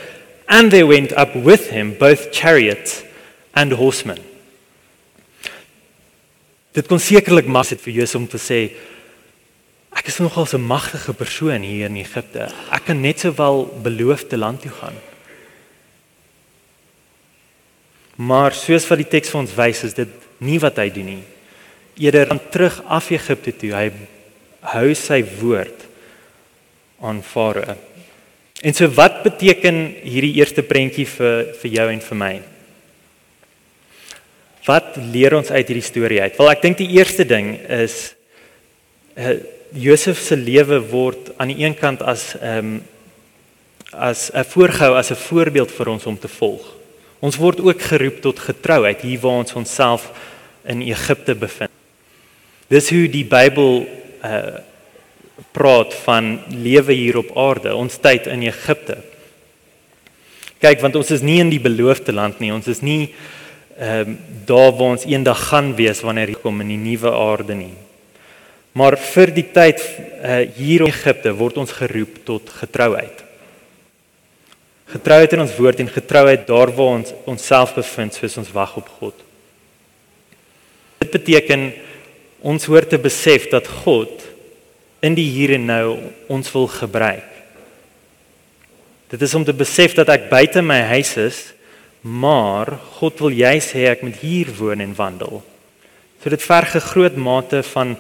And 0.48 0.72
there 0.72 0.88
went 0.88 1.12
up 1.14 1.36
with 1.36 1.70
him 1.70 1.96
both 1.98 2.32
chariots 2.32 3.04
and 3.54 3.72
horsemen. 3.74 4.20
Dit 6.74 6.90
kon 6.90 7.02
sekerlik 7.02 7.46
mas 7.46 7.70
het 7.70 7.82
vir 7.84 8.00
Josef 8.00 8.18
om 8.18 8.28
te 8.28 8.42
sê 8.42 8.60
ek 9.94 10.10
is 10.10 10.18
nogal 10.20 10.48
'n 10.54 10.62
magtige 10.62 11.14
persoon 11.14 11.62
hier 11.62 11.86
in 11.86 11.98
Egipte. 11.98 12.50
Ek 12.72 12.86
kan 12.86 13.02
net 13.02 13.20
sowel 13.20 13.66
beloofde 13.84 14.38
land 14.38 14.62
toe 14.62 14.72
gaan. 14.72 14.98
Maar 18.16 18.54
soos 18.54 18.88
wat 18.88 18.98
die 18.98 19.10
teks 19.10 19.30
vir 19.30 19.40
ons 19.40 19.56
wys, 19.56 19.84
is 19.84 19.94
dit 19.94 20.10
nie 20.40 20.60
wat 20.60 20.78
hy 20.78 20.90
doen 20.90 21.06
nie. 21.06 21.24
Eerder 21.98 22.28
dan 22.28 22.42
terug 22.50 22.82
af 22.86 23.10
Egipte 23.10 23.54
toe. 23.56 23.72
Hy 23.74 23.92
hou 24.72 24.94
sy 24.96 25.22
woord 25.40 25.84
aan 27.04 27.22
Farao. 27.24 27.76
En 28.64 28.76
so 28.76 28.88
wat 28.96 29.24
beteken 29.26 29.80
hierdie 30.06 30.38
eerste 30.40 30.64
prentjie 30.64 31.06
vir 31.10 31.50
vir 31.60 31.74
jou 31.78 31.88
en 31.92 32.04
vir 32.06 32.20
my? 32.20 32.34
Wat 34.64 34.96
leer 35.12 35.36
ons 35.36 35.52
uit 35.52 35.68
hierdie 35.68 35.84
storie 35.84 36.22
uit? 36.24 36.38
Wel, 36.40 36.52
ek 36.54 36.64
dink 36.64 36.80
die 36.80 36.94
eerste 36.96 37.26
ding 37.28 37.58
is 37.68 38.14
uh, 39.20 39.36
Josef 39.76 40.22
se 40.24 40.38
lewe 40.40 40.80
word 40.94 41.34
aan 41.42 41.52
die 41.52 41.66
een 41.66 41.76
kant 41.76 42.04
as 42.06 42.34
ehm 42.40 42.76
um, 42.78 42.82
as 43.94 44.32
'n 44.34 44.44
voorgehou 44.44 44.96
as 44.98 45.12
'n 45.12 45.16
voorbeeld 45.16 45.72
vir 45.72 45.88
ons 45.88 46.06
om 46.06 46.18
te 46.18 46.28
volg. 46.28 46.64
Ons 47.20 47.38
word 47.38 47.60
ook 47.62 47.82
geroep 47.82 48.22
tot 48.22 48.40
getrouheid 48.40 49.02
hier 49.02 49.20
waar 49.20 49.44
ons 49.44 49.54
onsself 49.54 50.12
in 50.66 50.82
Egipte 50.82 51.36
bevind. 51.36 51.70
Dis 52.68 52.90
hoe 52.90 53.08
die 53.10 53.26
Bybel 53.26 53.88
uh 54.24 54.62
praat 55.52 55.94
van 56.06 56.40
lewe 56.50 56.94
hier 56.94 57.18
op 57.18 57.32
aarde, 57.38 57.74
ons 57.76 57.96
tyd 58.02 58.28
in 58.30 58.44
Egipte. 58.46 59.00
Kyk, 60.62 60.82
want 60.84 60.96
ons 61.00 61.10
is 61.12 61.24
nie 61.26 61.40
in 61.42 61.50
die 61.50 61.62
beloofde 61.62 62.14
land 62.14 62.40
nie. 62.40 62.54
Ons 62.54 62.70
is 62.72 62.84
nie 62.86 63.14
ehm 63.74 64.14
um, 64.14 64.18
daar 64.46 64.70
waar 64.78 64.94
ons 64.94 65.06
eendag 65.10 65.40
gaan 65.50 65.72
wees 65.74 66.04
wanneer 66.06 66.30
hy 66.30 66.36
kom 66.38 66.60
in 66.62 66.70
die 66.76 66.78
nuwe 66.78 67.10
aarde 67.10 67.56
nie. 67.58 67.74
Maar 68.78 68.98
vir 69.02 69.32
die 69.34 69.46
tyd 69.56 69.82
uh, 69.82 70.44
hier 70.58 70.84
in 70.84 70.92
Egipte 70.92 71.32
word 71.38 71.58
ons 71.62 71.74
geroep 71.74 72.20
tot 72.28 72.52
getrouheid. 72.60 73.24
Getrouheid 74.94 75.34
in 75.34 75.42
ons 75.46 75.56
woord 75.58 75.82
en 75.82 75.90
getrouheid 75.90 76.46
daar 76.46 76.74
waar 76.76 77.00
ons 77.00 77.16
onsself 77.30 77.74
bevind 77.80 78.14
soos 78.14 78.38
ons 78.44 78.52
wag 78.54 78.76
op 78.78 78.92
God. 79.00 79.26
Dit 81.02 81.16
beteken 81.18 81.72
ons 82.44 82.68
hoort 82.68 82.92
te 82.92 83.00
besef 83.00 83.48
dat 83.52 83.68
God 83.84 84.12
in 85.04 85.16
die 85.16 85.30
hier 85.32 85.56
en 85.56 85.66
nou 85.66 85.88
ons 86.32 86.52
wil 86.52 86.68
gebruik. 86.68 87.30
Dit 89.10 89.22
is 89.22 89.34
om 89.36 89.44
te 89.46 89.56
besef 89.56 89.96
dat 89.96 90.10
ek 90.10 90.30
buite 90.32 90.62
my 90.62 90.82
huis 90.94 91.16
is 91.18 91.42
Maar 92.04 92.80
God 93.00 93.20
wil 93.24 93.32
juis 93.32 93.70
hê 93.72 93.88
ek 93.88 94.02
moet 94.04 94.18
hier 94.20 94.50
woon 94.58 94.84
en 94.84 94.96
wandel. 94.96 95.40
So 96.20 96.30
dit 96.30 96.44
verg 96.44 96.76
'n 96.76 96.90
groot 96.92 97.16
mate 97.16 97.64
van 97.64 97.98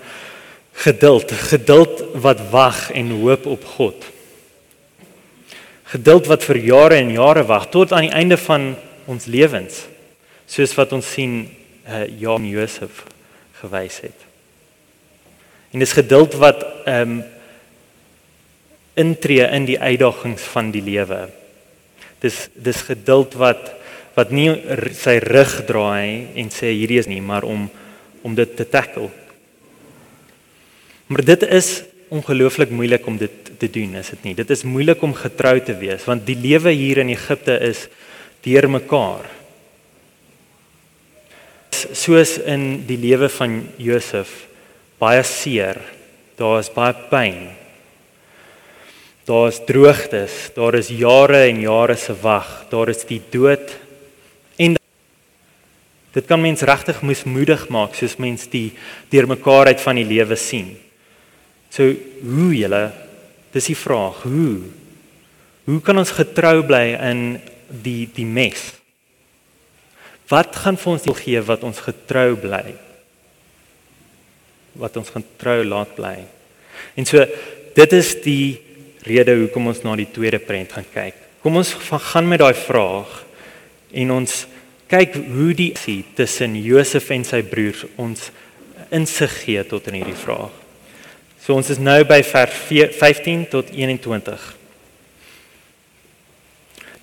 geduld, 0.73 1.31
geduld 1.31 2.03
wat 2.13 2.49
wag 2.51 2.91
en 2.91 3.11
hoop 3.11 3.45
op 3.45 3.63
God. 3.65 3.95
Geduld 5.83 6.27
wat 6.27 6.43
vir 6.43 6.57
jare 6.57 6.95
en 6.95 7.11
jare 7.11 7.45
wag 7.45 7.69
tot 7.69 7.91
aan 7.91 8.09
die 8.09 8.15
einde 8.15 8.37
van 8.37 8.75
ons 9.05 9.25
lewens. 9.25 9.87
Soos 10.45 10.75
wat 10.75 10.91
ons 10.91 11.11
sien 11.11 11.47
uh 11.87 12.19
Jan 12.19 12.47
Josef 12.47 13.05
gewys 13.61 13.99
het. 13.99 14.32
En 15.73 15.81
dis 15.81 15.95
geduld 15.97 16.37
wat 16.41 16.65
ehm 16.85 17.17
um, 17.17 17.21
intree 18.93 19.45
in 19.49 19.65
die 19.65 19.79
uitdagings 19.79 20.43
van 20.53 20.67
die 20.73 20.83
lewe. 20.85 21.23
Dis 22.21 22.47
dis 22.53 22.83
geduld 22.85 23.33
wat 23.41 23.71
wat 24.13 24.29
nie 24.29 24.51
sy 24.93 25.15
rug 25.23 25.55
draai 25.65 26.29
en 26.37 26.51
sê 26.53 26.69
hierdie 26.69 26.99
is 27.01 27.09
nie, 27.09 27.21
maar 27.21 27.47
om 27.47 27.69
om 28.23 28.35
dit 28.37 28.53
te 28.55 28.63
tackle. 28.69 29.09
Maar 31.11 31.25
dit 31.25 31.41
is 31.49 31.83
ongelooflik 32.13 32.69
moeilik 32.69 33.07
om 33.09 33.17
dit 33.17 33.49
te 33.59 33.67
doen, 33.67 33.97
is 33.99 34.13
dit 34.13 34.23
nie? 34.29 34.35
Dit 34.37 34.49
is 34.53 34.63
moeilik 34.63 35.01
om 35.03 35.15
getrou 35.17 35.57
te 35.59 35.75
wees 35.77 36.05
want 36.05 36.25
die 36.29 36.37
lewe 36.37 36.71
hier 36.71 37.01
in 37.03 37.11
Egipte 37.15 37.57
is 37.65 37.87
deurmekaar. 38.45 39.25
Soos 41.73 42.37
in 42.37 42.85
die 42.87 42.99
lewe 43.01 43.27
van 43.33 43.63
Josef, 43.81 44.43
baie 45.03 45.23
seer. 45.27 45.81
Daar 46.39 46.63
is 46.63 46.71
baie 46.73 46.95
pyn. 47.11 47.43
Daar 49.27 49.51
is 49.51 49.61
droogtes, 49.67 50.49
daar 50.55 50.75
is 50.79 50.89
jare 50.91 51.45
en 51.51 51.61
jare 51.63 51.95
se 51.95 52.15
wag, 52.23 52.65
daar 52.71 52.89
is 52.91 53.05
die 53.07 53.21
dood 53.31 53.83
Dit 56.13 56.27
kan 56.29 56.41
mens 56.41 56.61
regtig 56.61 57.01
moesmoedig 57.01 57.65
maak 57.73 57.95
soos 57.97 58.19
mens 58.21 58.45
die 58.53 58.69
deurmekaarheid 59.09 59.81
van 59.81 59.97
die 59.97 60.05
lewe 60.05 60.37
sien. 60.37 60.75
So 61.73 61.89
hoe 62.21 62.51
julle 62.53 62.83
dis 63.53 63.71
die 63.71 63.77
vraag, 63.77 64.21
hoe? 64.29 64.61
Hoe 65.65 65.79
kan 65.81 65.97
ons 65.97 66.13
getrou 66.13 66.59
bly 66.69 66.85
in 66.99 67.23
die 67.83 68.05
die 68.13 68.27
mes? 68.29 68.61
Wat 70.29 70.53
gaan 70.61 70.77
vir 70.77 70.93
ons 70.93 71.09
gee 71.23 71.41
wat 71.49 71.65
ons 71.65 71.81
getrou 71.81 72.35
bly? 72.37 72.75
Wat 74.79 74.97
ons 74.97 75.11
getrou 75.13 75.59
laat 75.67 75.93
bly? 75.97 76.17
En 76.97 77.05
so 77.05 77.21
dit 77.73 77.93
is 77.97 78.13
die 78.23 78.47
rede 79.05 79.35
hoekom 79.37 79.69
ons 79.71 79.83
na 79.83 79.95
die 79.99 80.09
tweede 80.13 80.39
prent 80.41 80.73
gaan 80.75 80.87
kyk. 80.93 81.19
Kom 81.43 81.59
ons 81.59 81.73
gaan 81.91 82.27
met 82.29 82.41
daai 82.41 82.55
vraag 82.55 83.11
en 84.03 84.15
ons 84.15 84.43
kyk 84.91 85.17
hoe 85.33 85.51
die 85.57 85.71
sien 85.79 86.05
tussen 86.15 86.55
Josef 86.61 87.09
en 87.13 87.25
sy 87.27 87.41
broers 87.45 87.85
ons 87.99 88.29
insig 88.93 89.33
gee 89.43 89.63
tot 89.67 89.87
in 89.89 89.99
hierdie 89.99 90.17
vraag. 90.17 90.53
So 91.43 91.57
ons 91.57 91.69
is 91.73 91.81
nou 91.81 91.99
by 92.07 92.21
vers 92.23 92.59
15 92.69 93.47
tot 93.51 93.73
21. 93.73 94.43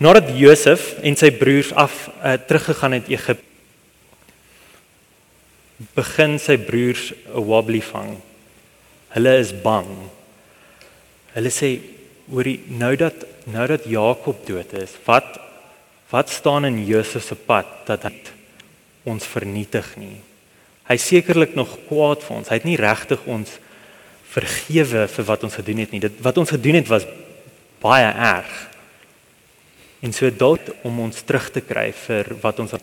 Nadat 0.00 0.30
Josef 0.38 0.94
en 1.04 1.18
sy 1.20 1.28
broers 1.36 1.74
af 1.76 2.06
uh, 2.08 2.38
teruggegaan 2.48 2.96
het 2.96 3.10
Egipte 3.12 3.49
begin 5.94 6.38
sy 6.38 6.56
broers 6.56 7.12
'n 7.12 7.44
wobbly 7.44 7.80
vang. 7.80 8.20
Hulle 9.08 9.38
is 9.38 9.52
bang. 9.52 10.10
Hulle 11.34 11.50
sê 11.50 11.80
hoorie 12.30 12.60
nou 12.68 12.96
dat 12.96 13.14
nou 13.46 13.66
dat 13.66 13.84
Jakob 13.84 14.46
dood 14.46 14.72
is, 14.72 14.92
wat 15.04 15.40
Wat 16.10 16.30
staan 16.30 16.64
in 16.64 16.86
Josef 16.86 17.24
se 17.24 17.34
pad 17.34 17.66
dat 17.86 18.02
hy 18.08 18.14
ons 19.06 19.26
vernietig 19.26 19.92
nie? 19.98 20.18
Hy 20.90 20.96
sekerlik 20.98 21.54
nog 21.54 21.76
kwaad 21.86 22.24
vir 22.26 22.36
ons. 22.36 22.50
Hy 22.50 22.58
het 22.58 22.66
nie 22.66 22.78
regtig 22.80 23.22
ons 23.30 23.52
vergewe 24.30 25.06
vir 25.10 25.28
wat 25.28 25.44
ons 25.46 25.58
gedoen 25.60 25.84
het 25.84 25.94
nie. 25.94 26.02
Dit 26.02 26.18
wat 26.22 26.38
ons 26.42 26.50
gedoen 26.50 26.80
het 26.80 26.90
was 26.90 27.06
baie 27.82 28.10
erg. 28.10 28.50
En 30.02 30.14
so 30.16 30.30
dalk 30.34 30.72
om 30.86 30.98
ons 31.06 31.22
terug 31.22 31.46
te 31.54 31.62
kry 31.62 31.90
vir 31.94 32.34
wat 32.42 32.58
ons 32.58 32.74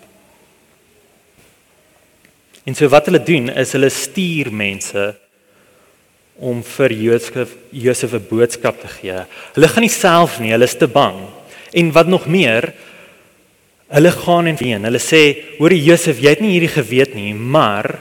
En 2.67 2.75
so 2.75 2.89
wat 2.91 3.07
hulle 3.07 3.23
doen 3.23 3.47
is 3.55 3.71
hulle 3.77 3.89
stuur 3.89 4.51
mense 4.51 5.05
om 6.37 6.59
vir 6.75 6.93
Josef 6.93 7.55
Josef 7.71 8.13
'n 8.13 8.27
boodskap 8.29 8.81
te 8.81 8.87
gee. 8.87 9.25
Hulle 9.55 9.67
gaan 9.67 9.81
nie 9.81 9.89
self 9.89 10.39
nie, 10.39 10.51
hulle 10.51 10.67
is 10.67 10.77
te 10.77 10.87
bang. 10.87 11.15
En 11.73 11.91
wat 11.91 12.07
nog 12.07 12.27
meer, 12.27 12.73
Hulle 13.87 14.11
gaan 14.11 14.45
en 14.45 14.57
ween. 14.59 14.83
Hulle 14.83 14.99
sê: 14.99 15.21
"Hoor 15.57 15.73
Josef, 15.73 16.19
jy 16.19 16.29
het 16.35 16.41
nie 16.43 16.57
hierdie 16.57 16.73
geweet 16.73 17.13
nie, 17.15 17.33
maar 17.33 17.99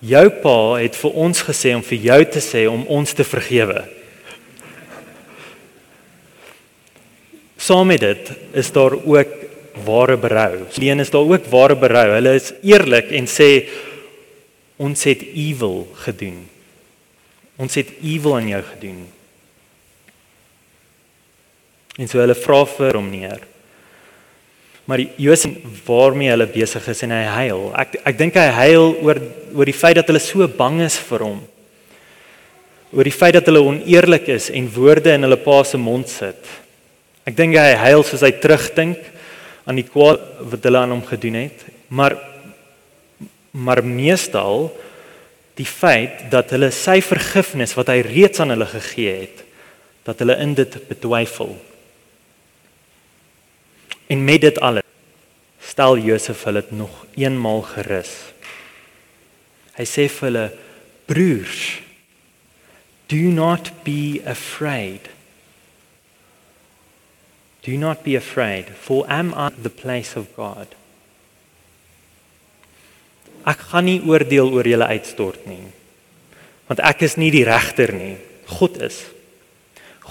jou 0.00 0.28
pa 0.42 0.76
het 0.80 0.96
vir 0.96 1.12
ons 1.12 1.42
gesê 1.42 1.74
om 1.76 1.82
vir 1.82 1.98
jou 1.98 2.24
te 2.24 2.40
sê 2.40 2.64
om 2.68 2.86
ons 2.88 3.12
te 3.12 3.24
vergewe." 3.24 3.84
Saam 7.58 7.86
met 7.86 8.00
dit 8.00 8.30
is 8.54 8.70
daar 8.72 8.94
ook 8.94 9.28
ware 9.84 10.16
berou. 10.16 10.64
Leen 10.76 11.00
is 11.00 11.10
daar 11.10 11.28
ook 11.28 11.44
ware 11.50 11.76
berou. 11.76 12.14
Hulle 12.14 12.34
is 12.34 12.52
eerlik 12.62 13.12
en 13.12 13.26
sê 13.26 13.68
ons 14.76 15.04
het 15.08 15.22
evil 15.32 15.84
gedoen. 16.04 16.40
Ons 17.56 17.78
het 17.80 17.90
evil 18.02 18.36
aan 18.36 18.48
jou 18.50 18.62
gedoen. 18.62 19.04
En 21.96 22.08
so 22.08 22.20
hulle 22.20 22.36
vra 22.36 22.64
vir 22.68 22.98
hom 22.98 23.08
neer. 23.10 23.40
Maar 24.86 25.02
Josef 25.18 25.56
waarmee 25.86 26.30
hulle 26.30 26.46
besig 26.46 26.84
is 26.92 27.02
en 27.02 27.14
hy 27.16 27.24
huil. 27.40 27.64
Ek 27.74 27.96
ek 28.06 28.18
dink 28.20 28.36
hy 28.38 28.46
huil 28.60 28.92
oor 29.02 29.20
oor 29.56 29.66
die 29.66 29.74
feit 29.74 29.96
dat 29.98 30.12
hulle 30.12 30.22
so 30.22 30.46
bang 30.46 30.82
is 30.84 30.98
vir 31.08 31.24
hom. 31.26 31.40
Oor 32.94 33.08
die 33.08 33.14
feit 33.14 33.34
dat 33.34 33.48
hulle 33.48 33.64
oneerlik 33.66 34.28
is 34.36 34.50
en 34.54 34.68
woorde 34.76 35.16
in 35.16 35.26
hulle 35.26 35.40
pa 35.42 35.62
se 35.66 35.80
mond 35.80 36.06
sit. 36.12 36.52
Ek 37.26 37.34
dink 37.34 37.58
hy 37.58 37.72
huil 37.80 38.04
soos 38.06 38.22
hy 38.22 38.30
terugdink 38.38 39.00
aan 39.66 39.80
die 39.80 39.88
kwaad 39.88 40.22
wat 40.52 40.68
hulle 40.68 40.84
aan 40.84 40.94
hom 40.94 41.02
gedoen 41.08 41.40
het. 41.40 41.66
Maar 41.88 42.14
maar 43.56 43.82
meestal 43.84 44.68
die 45.56 45.66
feit 45.68 46.26
dat 46.32 46.52
hulle 46.52 46.68
sy 46.74 46.98
vergifnis 47.04 47.72
wat 47.78 47.88
hy 47.88 48.02
reeds 48.04 48.42
aan 48.44 48.52
hulle 48.52 48.68
gegee 48.68 49.14
het, 49.22 49.40
dat 50.04 50.20
hulle 50.20 50.36
in 50.42 50.52
dit 50.58 50.76
betwyfel. 50.90 51.54
En 54.12 54.24
met 54.24 54.44
dit 54.44 54.60
alles 54.60 54.84
stel 55.66 55.98
Josef 55.98 56.44
hulle 56.44 56.62
nog 56.76 57.02
eenmal 57.16 57.64
gerus. 57.72 58.12
Hy 59.76 59.84
sê 59.88 60.06
vir 60.12 60.28
hulle 60.28 60.46
broers 61.08 61.64
do 63.08 63.30
not 63.30 63.70
be 63.84 64.22
afraid. 64.26 65.08
Do 67.62 67.76
not 67.76 68.02
be 68.02 68.16
afraid 68.16 68.70
for 68.70 69.04
am 69.08 69.32
I 69.34 69.50
the 69.50 69.70
place 69.70 70.16
of 70.16 70.34
God. 70.36 70.74
Ek 73.46 73.68
gaan 73.70 73.86
nie 73.86 74.00
oordeel 74.02 74.50
oor 74.54 74.66
julle 74.66 74.88
uitstort 74.90 75.46
nie. 75.46 75.62
Want 76.66 76.82
ek 76.82 77.04
is 77.06 77.14
nie 77.20 77.30
die 77.30 77.44
regter 77.46 77.92
nie. 77.94 78.16
God 78.58 78.80
is. 78.82 79.04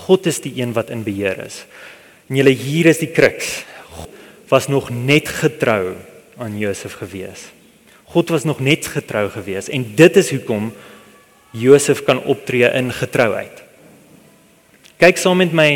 God 0.06 0.27
is 0.27 0.42
die 0.44 0.54
een 0.62 0.74
wat 0.75 0.92
in 0.94 1.04
beheer 1.04 1.39
is. 1.44 1.63
En 2.30 2.39
julle 2.39 2.56
hier 2.56 2.92
is 2.92 3.04
die 3.04 3.12
kruks 3.12 3.63
was 4.51 4.68
nog 4.70 4.92
net 4.94 5.30
getrou 5.42 5.96
aan 6.38 6.58
Josef 6.60 7.00
gewees. 7.01 7.50
God 8.13 8.30
was 8.30 8.46
nog 8.46 8.60
net 8.63 8.88
getrou 8.88 9.27
gewees 9.34 9.70
en 9.74 9.88
dit 9.98 10.18
is 10.22 10.30
hoekom 10.36 10.70
Josef 11.56 12.04
kan 12.06 12.22
optree 12.24 12.68
in 12.77 12.92
getrouheid. 12.94 13.63
Kyk 15.00 15.20
saam 15.20 15.42
met 15.42 15.56
my 15.56 15.70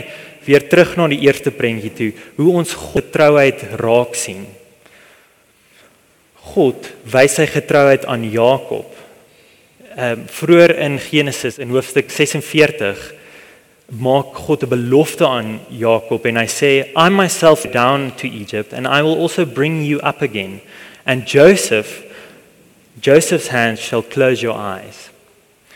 weer 0.46 0.64
terug 0.70 0.96
na 0.98 1.08
die 1.12 1.22
eerste 1.26 1.52
prentjie 1.52 1.92
toe, 1.96 2.10
hoe 2.40 2.54
ons 2.62 2.72
getrouheid 2.94 3.64
raak 3.80 4.16
sien. 4.16 4.46
God 6.54 6.90
wys 7.14 7.38
sy 7.38 7.46
getrouheid 7.50 8.06
aan 8.10 8.26
Jakob. 8.32 8.88
Ehm 9.96 10.22
um, 10.22 10.28
vroeër 10.30 10.76
in 10.86 11.00
Genesis 11.02 11.58
in 11.60 11.74
hoofstuk 11.74 12.12
46 12.14 13.14
maak 13.90 14.36
God 14.46 14.64
'n 14.64 14.70
belofte 14.70 15.26
aan 15.28 15.60
Jakob 15.70 16.26
en 16.26 16.38
hy 16.38 16.46
sê 16.46 16.72
I 16.96 17.10
myself 17.10 17.66
down 17.72 18.12
to 18.16 18.28
Egypt 18.28 18.74
and 18.74 18.88
I 18.88 19.02
will 19.02 19.18
also 19.18 19.46
bring 19.46 19.84
you 19.86 20.00
up 20.00 20.22
again 20.22 20.62
and 21.06 21.26
Joseph 21.26 22.04
Joseph's 23.02 23.48
hands 23.48 23.80
shall 23.80 24.04
close 24.04 24.42
your 24.42 24.58
eyes. 24.58 25.10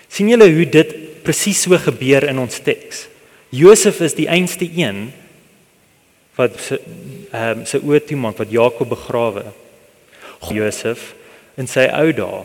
sien 0.07 0.29
julle 0.29 0.51
hoe 0.51 0.65
dit 0.69 1.23
presies 1.23 1.63
so 1.63 1.77
gebeur 1.77 2.23
in 2.29 2.37
ons 2.37 2.59
teks? 2.59 3.07
Josef 3.49 4.01
is 4.01 4.13
die 4.13 4.27
einste 4.29 4.65
een 4.65 5.11
wat 6.35 6.53
ehm 7.33 7.59
um, 7.59 7.65
sy 7.65 7.77
oë 7.81 8.05
toe 8.05 8.17
maak 8.17 8.37
wat 8.37 8.51
Jakob 8.51 8.89
begrawe. 8.89 9.62
Josef 10.51 11.13
in 11.57 11.69
sy 11.69 11.87
ou 11.93 12.11
dae 12.17 12.43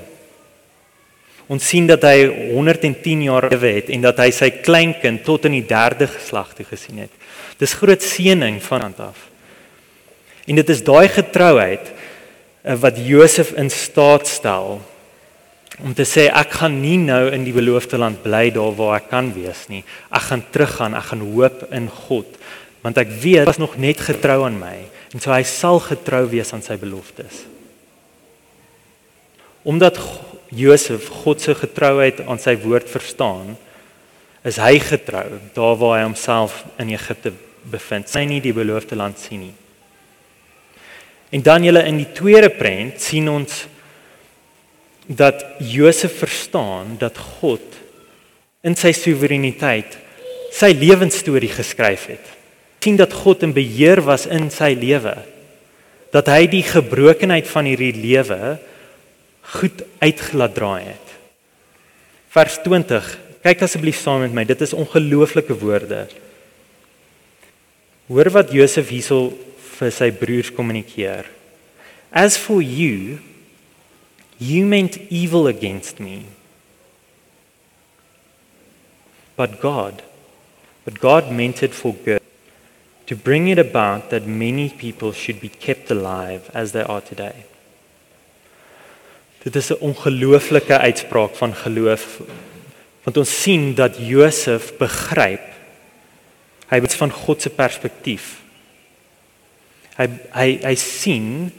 Ons 1.48 1.64
sien 1.64 1.86
dat 1.88 2.04
hy 2.04 2.26
110 2.52 3.22
jaar 3.24 3.46
lewe 3.48 3.70
het 3.78 3.88
en 3.92 4.04
dat 4.04 4.20
hy 4.20 4.28
sy 4.36 4.50
kleinkind 4.60 5.24
tot 5.24 5.46
in 5.48 5.56
die 5.56 5.64
3de 5.64 6.10
geslag 6.12 6.52
toe 6.56 6.66
gesien 6.68 7.00
het. 7.06 7.14
Dis 7.56 7.76
groot 7.78 8.04
seëning 8.04 8.60
van 8.66 8.84
hand 8.84 9.00
af. 9.00 9.24
En 10.44 10.60
dit 10.60 10.72
is 10.74 10.84
daai 10.84 11.08
getrouheid 11.12 11.88
eh, 11.88 12.76
wat 12.76 13.00
Josef 13.00 13.54
in 13.56 13.72
staat 13.72 14.28
stel 14.28 14.78
om 15.78 15.94
te 15.94 16.04
sê 16.08 16.26
ek 16.26 16.56
gaan 16.58 16.80
nie 16.82 16.98
nou 17.00 17.28
in 17.32 17.44
die 17.46 17.54
beloofde 17.54 18.00
land 18.00 18.20
bly 18.24 18.48
daar 18.52 18.74
waar 18.76 18.98
ek 18.98 19.08
kan 19.12 19.32
wees 19.32 19.66
nie. 19.72 19.84
Ek 20.12 20.28
gaan 20.28 20.44
teruggaan, 20.52 20.96
ek 20.98 21.12
gaan 21.14 21.24
hoop 21.32 21.64
in 21.72 21.88
God 22.08 22.36
want 22.84 23.00
ek 23.00 23.10
weet 23.10 23.42
hy 23.42 23.48
was 23.48 23.58
nog 23.58 23.74
net 23.80 24.00
getrou 24.04 24.44
aan 24.46 24.60
my 24.60 24.76
en 25.14 25.22
so 25.22 25.32
hy 25.32 25.42
sal 25.48 25.80
getrou 25.82 26.26
wees 26.28 26.52
aan 26.52 26.62
sy 26.62 26.76
beloftes. 26.78 27.48
Omdat 29.68 30.00
Josef 30.48 31.10
God 31.22 31.42
se 31.44 31.54
getrouheid 31.54 32.22
aan 32.24 32.40
sy 32.40 32.54
woord 32.62 32.88
verstaan, 32.88 33.56
is 34.46 34.56
hy 34.62 34.78
getrou 34.80 35.26
daar 35.52 35.76
waar 35.76 35.98
hy 35.98 36.04
homself 36.06 36.62
in 36.80 36.94
Egipte 36.94 37.34
bevind. 37.68 38.08
Sy 38.08 38.24
nie 38.24 38.40
die 38.40 38.54
beloofde 38.56 38.96
land 38.96 39.20
sien 39.20 39.44
nie. 39.48 39.56
En 41.34 41.44
dan 41.44 41.66
julle 41.66 41.84
in 41.84 41.98
die 42.00 42.08
tweede 42.16 42.48
prent 42.48 43.02
sien 43.04 43.28
ons 43.28 43.66
dat 45.08 45.44
Josef 45.60 46.18
verstaan 46.20 46.96
dat 47.00 47.18
God 47.40 47.76
in 48.64 48.76
sy 48.76 48.94
soewereiniteit 48.96 49.98
sy 50.52 50.72
lewensstorie 50.76 51.52
geskryf 51.52 52.08
het. 52.08 52.34
sien 52.80 52.96
dat 52.96 53.12
God 53.12 53.42
in 53.42 53.52
beheer 53.52 54.00
was 54.00 54.24
in 54.26 54.48
sy 54.54 54.72
lewe. 54.72 55.12
Dat 56.14 56.28
hy 56.32 56.46
die 56.48 56.62
gebrokenheid 56.64 57.44
van 57.50 57.66
hierdie 57.68 57.92
lewe 57.92 58.56
goed 59.48 59.82
uitgelaat 59.98 60.54
draai 60.54 60.82
het. 60.90 61.14
Vers 62.34 62.58
20. 62.64 63.08
Kyk 63.42 63.62
asseblief 63.64 64.00
saam 64.00 64.20
met 64.26 64.34
my. 64.36 64.44
Dit 64.44 64.60
is 64.66 64.76
ongelooflike 64.76 65.56
woorde. 65.60 66.06
Hoor 68.08 68.30
wat 68.32 68.52
Josef 68.52 68.90
hierso 68.92 69.32
vir 69.78 69.92
sy 69.94 70.10
broers 70.12 70.50
kommunikeer. 70.52 71.28
As 72.10 72.36
for 72.40 72.62
you, 72.64 73.18
you 74.38 74.64
meant 74.66 74.96
evil 75.08 75.48
against 75.48 76.00
me. 76.00 76.24
But 79.36 79.60
God, 79.60 80.02
but 80.84 80.98
God 80.98 81.30
meant 81.30 81.62
it 81.62 81.74
for 81.74 81.94
good, 82.04 82.22
to 83.06 83.14
bring 83.14 83.48
it 83.48 83.58
about 83.58 84.10
that 84.10 84.26
many 84.26 84.68
people 84.68 85.12
should 85.12 85.40
be 85.40 85.48
kept 85.48 85.90
alive 85.90 86.50
as 86.52 86.72
they 86.72 86.82
are 86.82 87.00
today. 87.00 87.47
Dit 89.42 89.56
is 89.56 89.70
'n 89.70 89.80
ongelooflike 89.80 90.78
uitspraak 90.78 91.34
van 91.36 91.54
geloof. 91.54 92.20
Want 93.02 93.16
ons 93.16 93.42
sien 93.42 93.74
dat 93.74 93.96
Josef 93.98 94.76
begryp 94.76 95.46
hy 96.68 96.80
het 96.80 96.94
van 96.94 97.10
God 97.10 97.42
se 97.42 97.50
perspektief. 97.50 98.40
Hy 99.96 100.08
hy 100.32 100.58
hy 100.62 100.74
sien 100.74 101.52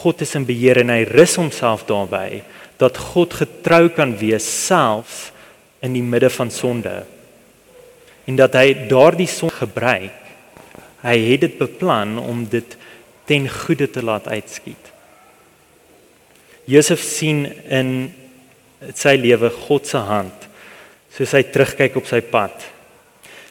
God 0.00 0.20
is 0.20 0.34
in 0.34 0.46
beheer 0.48 0.80
en 0.82 0.90
hy 0.90 1.04
rus 1.04 1.36
homself 1.36 1.84
daarbey 1.86 2.42
dat 2.80 2.98
God 2.98 3.34
getrou 3.34 3.88
kan 3.94 4.16
wees 4.18 4.46
selfs 4.66 5.30
in 5.84 5.92
die 5.92 6.02
midde 6.02 6.30
van 6.30 6.50
sonde. 6.50 7.04
En 8.24 8.36
dat 8.36 8.56
hy 8.56 8.88
daardie 8.88 9.28
son 9.28 9.52
gebruik. 9.52 10.16
Hy 11.04 11.18
het 11.28 11.44
dit 11.44 11.58
beplan 11.60 12.16
om 12.18 12.46
dit 12.48 12.76
ten 13.28 13.44
goeie 13.48 13.90
te 13.90 14.02
laat 14.02 14.28
uitskiet. 14.28 14.93
Josef 16.66 17.02
sien 17.04 17.44
in 17.68 17.90
sy 18.96 19.16
lewe 19.20 19.50
God 19.66 19.88
se 19.88 20.00
hand 20.00 20.48
soos 21.14 21.34
hy 21.36 21.44
terugkyk 21.46 21.98
op 22.00 22.08
sy 22.10 22.18
pad. 22.26 22.54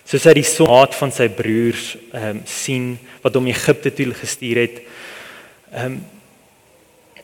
Soos 0.03 0.25
hy 0.27 0.33
die 0.35 0.47
sonhaat 0.47 0.95
van 0.97 1.13
sy 1.15 1.29
broers 1.31 1.93
ehm 2.11 2.41
um, 2.41 2.41
sien 2.49 2.89
wat 3.23 3.37
hom 3.39 3.47
Egipte 3.47 3.93
toe 3.95 4.09
gestuur 4.17 4.65
het. 4.65 4.81
Ehm 5.71 5.85
um, 5.93 6.01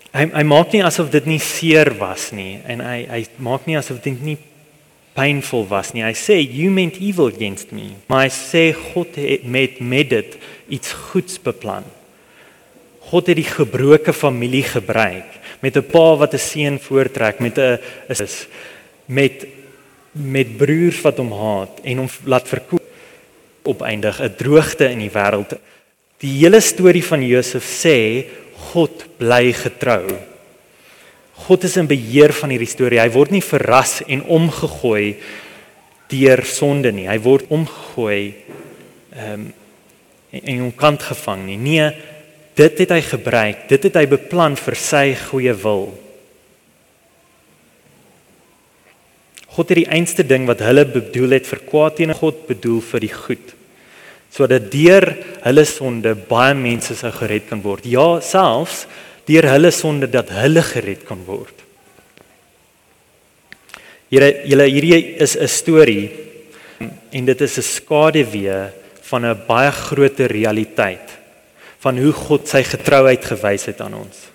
hy 0.09 0.23
hy 0.33 0.43
maak 0.47 0.71
nie 0.73 0.81
asof 0.81 1.11
dit 1.13 1.27
nie 1.29 1.41
seer 1.43 1.91
was 1.99 2.31
nie 2.33 2.57
en 2.65 2.81
hy 2.81 3.03
hy 3.11 3.19
maak 3.45 3.67
nie 3.69 3.75
asof 3.77 3.99
dit 4.01 4.23
nie 4.25 4.37
painful 5.13 5.67
was 5.69 5.91
nie. 5.93 6.05
Hy 6.05 6.15
sê 6.17 6.39
you 6.39 6.71
meant 6.73 6.97
evil 7.03 7.29
against 7.29 7.73
me. 7.75 7.91
Maar 8.07 8.27
hy 8.27 8.31
sê 8.33 8.63
God 8.93 9.19
het 9.19 9.45
met 9.45 9.81
met 9.81 10.09
dit 10.09 10.37
iets 10.71 10.93
goeds 11.11 11.41
beplan. 11.43 11.85
God 13.09 13.29
het 13.29 13.37
die 13.37 13.49
gebroke 13.49 14.13
familie 14.13 14.63
gebruik 14.63 15.38
met 15.59 15.77
'n 15.77 15.87
pa 15.91 16.15
wat 16.15 16.33
'n 16.33 16.37
seun 16.39 16.79
voortrek 16.79 17.39
met 17.39 17.57
'n 17.57 17.79
is 18.07 18.47
met 19.05 19.45
met 20.11 20.57
broers 20.57 21.01
wat 21.01 21.17
hom 21.17 21.31
haat 21.31 21.79
en 21.83 21.97
hom 21.97 22.09
laat 22.23 22.47
verkoop 22.47 22.83
opeindig 23.63 24.21
'n 24.21 24.35
droogte 24.35 24.89
in 24.89 24.99
die 24.99 25.11
wêreld. 25.11 25.57
Die 26.19 26.39
hele 26.43 26.59
storie 26.59 27.03
van 27.03 27.27
Josef 27.27 27.63
sê 27.63 28.25
God 28.71 29.05
bly 29.17 29.53
getrou. 29.53 30.19
God 31.33 31.63
is 31.63 31.77
in 31.77 31.87
beheer 31.87 32.33
van 32.33 32.49
hierdie 32.49 32.67
storie. 32.67 32.99
Hy 32.99 33.09
word 33.09 33.31
nie 33.31 33.43
verras 33.43 34.01
en 34.07 34.23
omgegooi 34.23 35.15
deur 36.07 36.43
sonde 36.45 36.91
nie. 36.91 37.07
Hy 37.07 37.19
word 37.19 37.47
omgegooi 37.47 38.35
ehm 39.15 39.33
um, 39.33 39.53
en, 40.31 40.41
en 40.45 40.61
onkant 40.61 41.01
gevang 41.03 41.45
nie. 41.45 41.57
Nee, 41.57 41.91
Dit 42.59 42.81
het 42.83 42.91
hy 42.91 43.01
gebruik, 43.05 43.67
dit 43.71 43.85
het 43.87 43.95
hy 43.95 44.05
beplan 44.11 44.57
vir 44.59 44.75
sy 44.75 45.05
goeie 45.29 45.53
wil. 45.55 45.93
God 49.55 49.71
het 49.71 49.79
die 49.79 49.91
einste 49.91 50.25
ding 50.27 50.43
wat 50.47 50.59
hulle 50.63 50.83
bedoel 50.87 51.37
het 51.37 51.47
vir 51.47 51.63
kwaad 51.69 51.95
teen 51.99 52.13
God 52.15 52.43
bedoel 52.49 52.83
vir 52.91 53.07
die 53.07 53.15
goed. 53.15 53.55
sodat 54.29 54.69
deur 54.69 55.07
hulle 55.41 55.65
sonde 55.65 56.13
baie 56.29 56.53
mense 56.53 56.93
sou 56.97 57.11
gered 57.15 57.47
kan 57.49 57.63
word. 57.63 57.87
Ja, 57.89 58.19
selfs 58.21 58.83
deur 59.29 59.47
hulle 59.49 59.71
sonde 59.73 60.09
dat 60.09 60.29
hulle 60.33 60.61
gered 60.65 61.05
kan 61.07 61.21
word. 61.25 61.65
Here, 64.09 64.29
julle 64.49 64.65
hierdie 64.69 65.17
is 65.21 65.35
'n 65.35 65.47
storie 65.47 66.09
en 67.11 67.25
dit 67.25 67.41
is 67.41 67.57
'n 67.57 67.61
skaduwee 67.61 68.69
van 69.09 69.25
'n 69.25 69.41
baie 69.47 69.71
groter 69.71 70.29
realiteit 70.29 71.09
van 71.83 71.99
hoe 71.99 72.11
God 72.15 72.49
sy 72.49 72.63
getrouheid 72.67 73.23
gewys 73.25 73.69
het 73.71 73.81
aan 73.83 73.95
ons. 74.01 74.25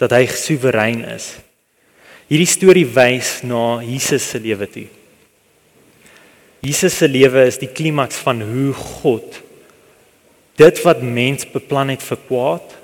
Dat 0.00 0.12
hy 0.16 0.26
soewerein 0.28 1.04
is. 1.14 1.32
Hierdie 2.28 2.48
storie 2.48 2.86
wys 2.88 3.40
na 3.46 3.80
Jesus 3.84 4.26
se 4.32 4.40
lewe 4.40 4.68
toe. 4.70 4.86
Jesus 6.62 6.96
se 7.00 7.08
lewe 7.10 7.46
is 7.48 7.58
die 7.60 7.70
klimaks 7.72 8.20
van 8.22 8.44
hoe 8.46 8.72
God 8.76 9.40
dit 10.60 10.82
wat 10.84 11.02
mens 11.02 11.48
beplan 11.48 11.90
het 11.90 12.04
vir 12.04 12.20
kwaad 12.28 12.74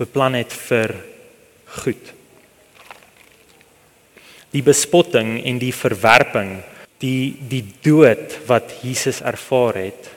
beplan 0.00 0.38
het 0.38 0.54
vir 0.66 0.96
goed 1.84 2.14
die 4.54 4.64
bespotting 4.64 5.38
en 5.44 5.58
die 5.60 5.74
verwerping, 5.74 6.58
die 7.02 7.36
die 7.50 7.64
dood 7.84 8.38
wat 8.48 8.78
Jesus 8.82 9.20
ervaar 9.20 9.76
het, 9.78 10.08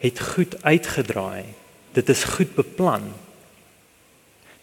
het 0.00 0.20
goed 0.34 0.56
uitgedraai. 0.64 1.44
Dit 1.96 2.08
is 2.08 2.24
goed 2.36 2.54
beplan. 2.56 3.10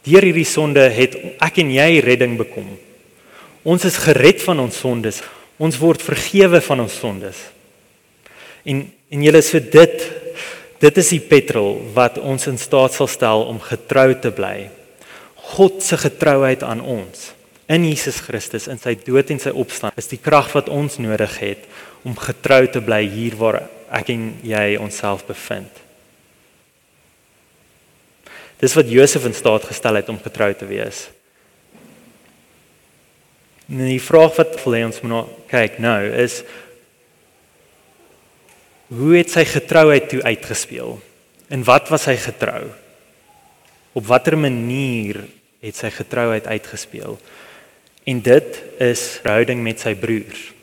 Deur 0.08 0.23
hierdie 0.23 0.47
sonde 0.47 0.86
het 0.93 1.17
ek 1.43 1.60
en 1.62 1.71
jy 1.73 1.89
redding 2.04 2.38
bekom. 2.39 2.69
Ons 3.67 3.86
is 3.89 4.00
gered 4.00 4.41
van 4.45 4.62
ons 4.63 4.78
sondes. 4.80 5.21
Ons 5.60 5.80
word 5.82 6.04
vergewe 6.04 6.62
van 6.63 6.86
ons 6.86 7.00
sondes. 7.02 7.41
En 8.67 8.86
en 9.08 9.21
julle 9.23 9.39
so 9.45 9.60
dit 9.63 10.02
dit 10.82 10.97
is 11.02 11.10
die 11.15 11.23
petrol 11.23 11.78
wat 11.95 12.19
ons 12.19 12.43
in 12.52 12.60
staat 12.60 12.93
sal 12.93 13.08
stel 13.08 13.45
om 13.47 13.62
getrou 13.63 14.12
te 14.19 14.34
bly. 14.36 14.67
God 15.56 15.80
se 15.82 15.97
getrouheid 15.97 16.63
aan 16.67 16.84
ons 16.84 17.32
in 17.71 17.86
Jesus 17.88 18.19
Christus 18.23 18.67
in 18.71 18.80
sy 18.80 18.95
dood 19.00 19.32
en 19.32 19.39
sy 19.43 19.52
opstanding 19.52 20.00
is 20.00 20.12
die 20.12 20.19
krag 20.23 20.54
wat 20.56 20.69
ons 20.71 21.00
nodig 21.04 21.34
het 21.39 21.65
om 22.08 22.15
getrou 22.19 22.65
te 22.71 22.84
bly 22.84 23.02
hier 23.12 23.36
waar 23.39 23.63
ek 23.91 24.10
en 24.13 24.30
jy 24.45 24.78
onsself 24.82 25.26
bevind. 25.28 25.84
Dis 28.58 28.73
wat 28.73 28.89
Josef 28.89 29.26
in 29.30 29.38
staat 29.38 29.67
gestel 29.69 30.00
het 30.00 30.10
om 30.10 30.17
getrou 30.21 30.50
te 30.58 30.65
wees. 30.65 31.08
En 33.67 33.84
die 33.84 34.02
vraag 34.02 34.38
wat 34.39 34.56
vir 34.63 34.80
ons 34.88 35.02
moet 35.04 35.12
nou 35.12 35.26
kyk 35.52 35.78
nou 35.84 36.00
is 36.23 36.41
hoe 38.88 39.17
het 39.17 39.34
sy 39.34 39.43
getrouheid 39.43 40.08
toe 40.08 40.21
uitgespeel? 40.23 40.95
En 41.52 41.63
wat 41.67 41.89
was 41.91 42.08
hy 42.08 42.15
getrou? 42.19 42.69
Op 43.91 44.06
watter 44.08 44.38
manier 44.39 45.26
het 45.63 45.76
sy 45.76 45.91
getrouheid 45.91 46.47
uitgespeel? 46.47 47.17
En 48.08 48.21
dit 48.23 48.62
is 48.80 49.04
verhouding 49.19 49.60
met 49.63 49.84
sy 49.84 49.91
broers. 50.00 50.54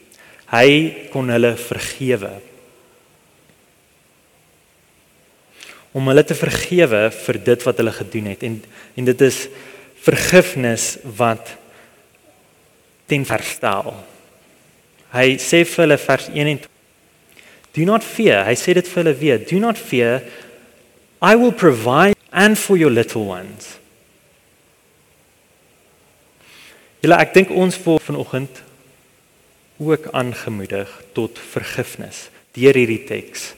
Hy 0.49 0.69
kon 1.13 1.29
hulle 1.29 1.53
vergewe. 1.61 2.33
Om 5.95 6.11
hulle 6.11 6.25
te 6.27 6.37
vergewe 6.37 7.07
vir 7.15 7.41
dit 7.47 7.67
wat 7.67 7.81
hulle 7.81 7.95
gedoen 7.95 8.33
het 8.33 8.43
en 8.47 8.59
en 8.99 9.09
dit 9.11 9.21
is 9.27 9.47
vergifnis 10.05 10.97
wat 11.19 11.55
ten 13.11 13.25
verstel. 13.27 13.95
Hy 15.15 15.37
sê 15.39 15.63
vir 15.65 15.87
hulle 15.87 16.01
vers 16.03 16.31
21 16.33 16.71
Do 17.75 17.83
not 17.85 18.05
fear. 18.07 18.45
Hy 18.47 18.55
sê 18.55 18.75
dit 18.79 18.87
vir 18.87 19.03
hulle 19.03 19.15
weer. 19.19 19.41
Do 19.43 19.59
not 19.59 19.79
fear. 19.79 20.23
I 21.19 21.35
will 21.35 21.53
provide 21.53 22.15
and 22.31 22.59
for 22.59 22.79
your 22.79 22.93
little 22.93 23.27
ones. 23.27 23.75
Julle 27.03 27.19
ek 27.21 27.35
dink 27.35 27.51
ons 27.53 27.77
word 27.85 28.07
vanoggend 28.07 28.63
ook 29.83 30.07
aangemoedig 30.15 30.89
tot 31.17 31.41
vergifnis 31.51 32.29
deur 32.55 32.79
hierdie 32.79 33.03
teks. 33.09 33.51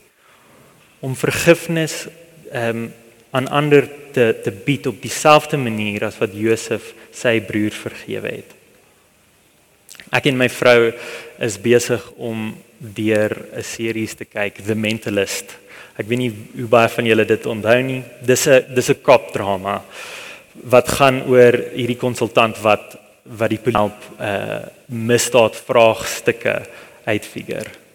Om 1.04 1.12
vergifnis 1.14 2.06
ehm 2.52 2.84
um, 2.84 2.92
aan 3.36 3.48
ander 3.48 3.88
te 4.12 4.40
te 4.42 4.50
bied 4.64 4.86
op 4.86 5.02
dieselfde 5.02 5.58
manier 5.60 6.06
as 6.06 6.18
wat 6.18 6.32
Josef 6.32 6.94
sy 7.12 7.40
broer 7.44 7.74
vergewe 7.74 8.30
het. 8.38 8.54
Ek 10.14 10.28
en 10.30 10.38
my 10.38 10.48
vrou 10.48 10.92
is 11.42 11.58
besig 11.60 12.02
om 12.16 12.54
deur 12.78 13.32
'n 13.56 13.62
series 13.62 14.14
te 14.14 14.24
kyk 14.24 14.64
The 14.64 14.74
Mentalist. 14.74 15.56
Ek 15.98 16.06
weet 16.08 16.18
nie 16.18 16.32
hoe 16.60 16.68
baie 16.68 16.88
van 16.88 17.04
julle 17.04 17.24
dit 17.24 17.46
onthou 17.46 17.82
nie. 17.82 18.02
Dis 18.22 18.46
'n 18.46 18.74
dis 18.74 18.90
'n 18.90 19.02
kop 19.02 19.32
drama 19.32 19.82
wat 20.64 20.88
gaan 20.88 21.22
oor 21.28 21.52
hierdie 21.74 22.00
konsultant 22.00 22.58
wat 22.62 22.96
wat 23.24 23.50
die 23.50 23.60
help 23.72 23.98
uh 24.20 24.60
misdaad 24.86 25.56
vraagstukke 25.56 26.62
uitfigure. 27.04 27.85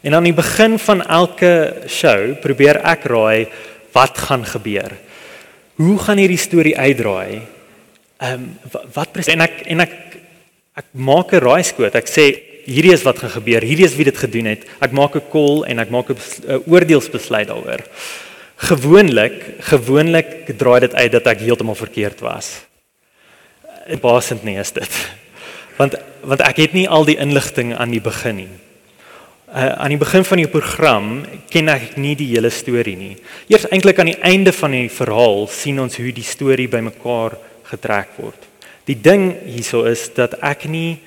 En 0.00 0.14
aan 0.14 0.28
die 0.28 0.36
begin 0.36 0.78
van 0.78 1.02
elke 1.04 1.84
show 1.88 2.34
probeer 2.40 2.80
ek 2.88 3.04
raai 3.10 3.48
wat 3.92 4.18
gaan 4.18 4.46
gebeur. 4.46 4.94
Hoe 5.80 5.98
gaan 5.98 6.20
hierdie 6.20 6.40
storie 6.40 6.76
uitdraai? 6.78 7.42
Ehm 8.20 8.46
um, 8.46 8.78
wat 8.94 9.12
presies 9.12 9.34
en 9.34 9.44
ek 9.44 9.60
en 9.72 9.84
ek 9.86 9.92
ek 10.80 10.88
maak 10.92 11.32
'n 11.32 11.44
raaiskoot. 11.44 11.94
Ek 11.94 12.08
sê 12.08 12.24
hierdie 12.64 12.92
is 12.92 13.04
wat 13.04 13.18
gaan 13.18 13.36
gebeur. 13.36 13.62
Hierdie 13.62 13.88
is 13.88 13.96
wie 13.96 14.04
dit 14.04 14.16
gedoen 14.16 14.46
het. 14.46 14.64
Ek 14.80 14.92
maak 14.92 15.16
'n 15.16 15.28
call 15.32 15.64
en 15.64 15.78
ek 15.78 15.90
maak 15.90 16.10
'n 16.10 16.62
oordeelsbesluit 16.66 17.48
daaroor. 17.48 17.84
Gewoonlik, 18.56 19.64
gewoonlik 19.72 20.58
draai 20.58 20.80
dit 20.80 20.94
uit 20.94 21.12
dat 21.12 21.26
ek 21.26 21.40
heeltemal 21.40 21.74
verkeerd 21.74 22.20
was 22.20 22.70
basend 23.98 24.44
nie 24.44 24.58
is 24.60 24.72
dit. 24.72 24.90
Want 25.80 25.96
want 26.20 26.42
ek 26.44 26.58
het 26.60 26.74
nie 26.76 26.84
al 26.84 27.06
die 27.08 27.16
inligting 27.16 27.72
aan 27.72 27.94
die 27.94 28.02
begin 28.04 28.36
nie. 28.36 28.50
Uh, 29.50 29.72
aan 29.82 29.90
die 29.90 29.98
begin 29.98 30.22
van 30.24 30.38
die 30.38 30.46
program 30.46 31.06
ken 31.50 31.68
ek 31.72 31.96
nie 31.98 32.14
die 32.14 32.28
hele 32.36 32.52
storie 32.54 32.94
nie. 32.94 33.16
Eers 33.50 33.66
eintlik 33.66 33.98
aan 33.98 34.12
die 34.12 34.20
einde 34.22 34.52
van 34.54 34.76
die 34.76 34.86
verhaal 34.86 35.48
sien 35.50 35.80
ons 35.82 35.98
hoe 35.98 36.12
die 36.14 36.22
storie 36.22 36.68
bymekaar 36.70 37.34
getrek 37.66 38.12
word. 38.20 38.46
Die 38.86 38.94
ding 38.94 39.32
hierso 39.50 39.82
is 39.90 40.04
dat 40.14 40.36
ek 40.38 40.68
nie 40.70 41.00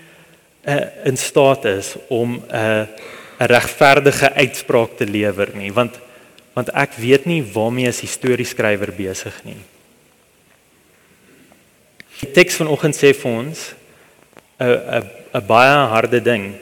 uh, 0.67 0.75
in 1.07 1.15
staat 1.15 1.69
is 1.71 1.93
om 2.11 2.35
'n 2.35 2.43
uh, 2.51 3.11
'n 3.39 3.47
regverdige 3.47 4.33
uitspraak 4.33 4.97
te 4.97 5.05
lewer 5.05 5.55
nie, 5.55 5.71
want 5.73 5.99
want 6.53 6.69
ek 6.69 6.93
weet 7.01 7.25
nie 7.25 7.41
waarmee 7.41 7.87
as 7.87 8.03
historieskrywer 8.03 8.91
besig 8.93 9.39
nie. 9.43 9.57
Die 12.19 12.29
teks 12.31 12.59
vanoggend 12.61 12.95
sê 12.95 13.13
vir 13.13 13.31
ons 13.31 13.73
'n 14.59 14.67
'n 14.67 15.09
'n 15.33 15.47
baie 15.47 15.87
harde 15.95 16.21
ding. 16.21 16.53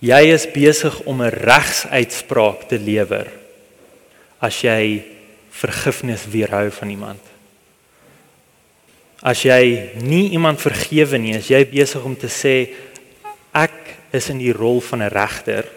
Jy 0.00 0.20
is 0.32 0.46
besig 0.48 0.96
om 1.04 1.20
'n 1.22 1.28
regsuitspraak 1.28 2.68
te 2.68 2.78
lewer 2.78 3.28
as 4.40 4.62
jy 4.62 5.02
vergifnis 5.50 6.24
weerhou 6.24 6.70
van 6.70 6.88
iemand. 6.88 7.20
As 9.22 9.42
jy 9.42 9.92
nie 10.00 10.30
iemand 10.32 10.60
vergewe 10.60 11.18
nie, 11.18 11.36
is 11.36 11.48
jy 11.48 11.64
besig 11.68 12.04
om 12.04 12.16
te 12.16 12.28
sê 12.28 12.72
ek 13.52 13.96
is 14.16 14.30
in 14.30 14.38
die 14.38 14.52
rol 14.52 14.80
van 14.80 15.02
'n 15.02 15.12
regter. 15.12 15.68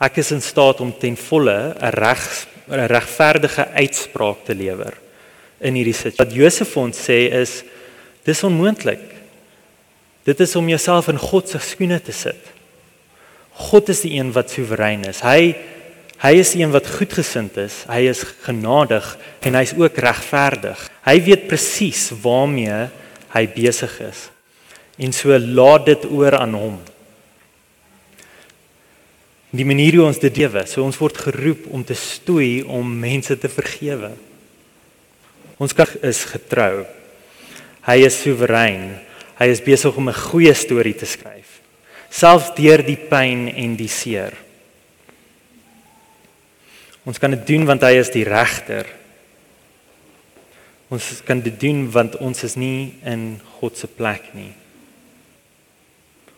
Ek 0.00 0.16
is 0.18 0.32
in 0.32 0.40
staat 0.40 0.80
om 0.80 0.92
ten 0.98 1.16
volle 1.16 1.76
'n 1.76 1.92
reg 1.92 2.46
'n 2.68 2.88
regverdige 2.88 3.68
uitspraak 3.68 4.44
te 4.44 4.54
lewer 4.54 4.94
in 5.60 5.74
hierdie 5.74 5.92
situasie. 5.92 6.24
Wat 6.24 6.32
Josef 6.32 6.76
ons 6.76 6.96
sê 6.96 7.30
is 7.32 7.62
dis 8.24 8.42
onmoontlik. 8.42 9.13
Dit 10.24 10.40
is 10.40 10.56
om 10.56 10.68
jouself 10.68 11.10
in 11.12 11.20
God 11.20 11.48
se 11.48 11.60
skoene 11.60 12.00
te 12.02 12.12
sit. 12.16 12.52
God 13.68 13.90
is 13.92 14.02
die 14.02 14.16
een 14.16 14.32
wat 14.34 14.50
soewerein 14.50 15.04
is. 15.08 15.22
Hy 15.24 15.54
hy 16.24 16.30
is 16.40 16.54
die 16.54 16.62
een 16.62 16.72
wat 16.72 16.86
goedgesind 16.88 17.58
is. 17.60 17.82
Hy 17.90 18.06
is 18.08 18.22
genadig 18.46 19.04
en 19.44 19.58
hy's 19.58 19.74
ook 19.76 19.98
regverdig. 20.00 20.80
Hy 21.04 21.18
weet 21.26 21.48
presies 21.50 22.06
waarmee 22.22 22.86
hy 23.34 23.42
besig 23.52 23.98
is. 24.06 24.28
En 24.96 25.12
so 25.12 25.36
laat 25.36 25.90
dit 25.90 26.06
oor 26.08 26.38
aan 26.38 26.54
hom. 26.56 26.78
Die 29.54 29.66
manier 29.68 29.98
hoe 29.98 30.08
ons 30.08 30.22
dit 30.22 30.40
lewe, 30.40 30.64
so 30.66 30.82
ons 30.82 30.98
word 30.98 31.18
geroep 31.28 31.68
om 31.74 31.84
te 31.86 31.94
stoei 31.98 32.64
om 32.64 32.88
mense 33.04 33.36
te 33.38 33.50
vergewe. 33.50 34.14
Ons 35.62 35.76
kan 35.76 35.90
is 36.02 36.24
getrou. 36.32 36.86
Hy 37.84 37.98
is 38.06 38.16
soewerein. 38.22 38.94
Hy 39.38 39.48
is 39.50 39.62
besig 39.62 39.96
om 39.96 40.08
'n 40.08 40.14
goeie 40.30 40.54
storie 40.54 40.94
te 40.94 41.06
skryf. 41.06 41.60
Selfs 42.10 42.54
deur 42.54 42.82
die 42.82 42.96
pyn 42.96 43.48
en 43.48 43.76
die 43.76 43.88
seer. 43.88 44.32
Ons 47.04 47.18
kan 47.18 47.30
dit 47.30 47.46
doen 47.46 47.64
want 47.64 47.82
hy 47.82 47.98
is 48.00 48.10
die 48.10 48.24
regter. 48.24 48.86
Ons 50.88 51.22
kan 51.24 51.40
dit 51.40 51.60
doen 51.60 51.90
want 51.90 52.16
ons 52.16 52.44
is 52.44 52.54
nie 52.54 52.94
in 53.04 53.40
God 53.58 53.76
se 53.76 53.86
plek 53.86 54.34
nie. 54.34 54.52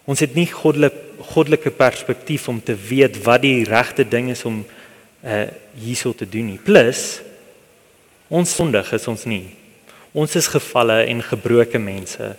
Ons 0.06 0.20
het 0.20 0.34
nie 0.34 0.46
goddelike 0.46 1.04
goddelike 1.16 1.70
perspektief 1.70 2.48
om 2.48 2.58
te 2.60 2.74
weet 2.76 3.16
wat 3.24 3.40
die 3.40 3.64
regte 3.64 4.04
ding 4.04 4.28
is 4.30 4.44
om 4.44 4.64
uh 5.24 5.46
hierso 5.76 6.12
te 6.12 6.28
doen 6.28 6.46
nie. 6.46 6.58
Plus 6.58 7.20
ons 8.28 8.54
sondig 8.54 8.92
is 8.92 9.06
ons 9.08 9.24
nie. 9.24 9.56
Ons 10.12 10.36
is 10.36 10.48
gefalle 10.48 11.02
en 11.04 11.22
gebroke 11.22 11.78
mense. 11.78 12.36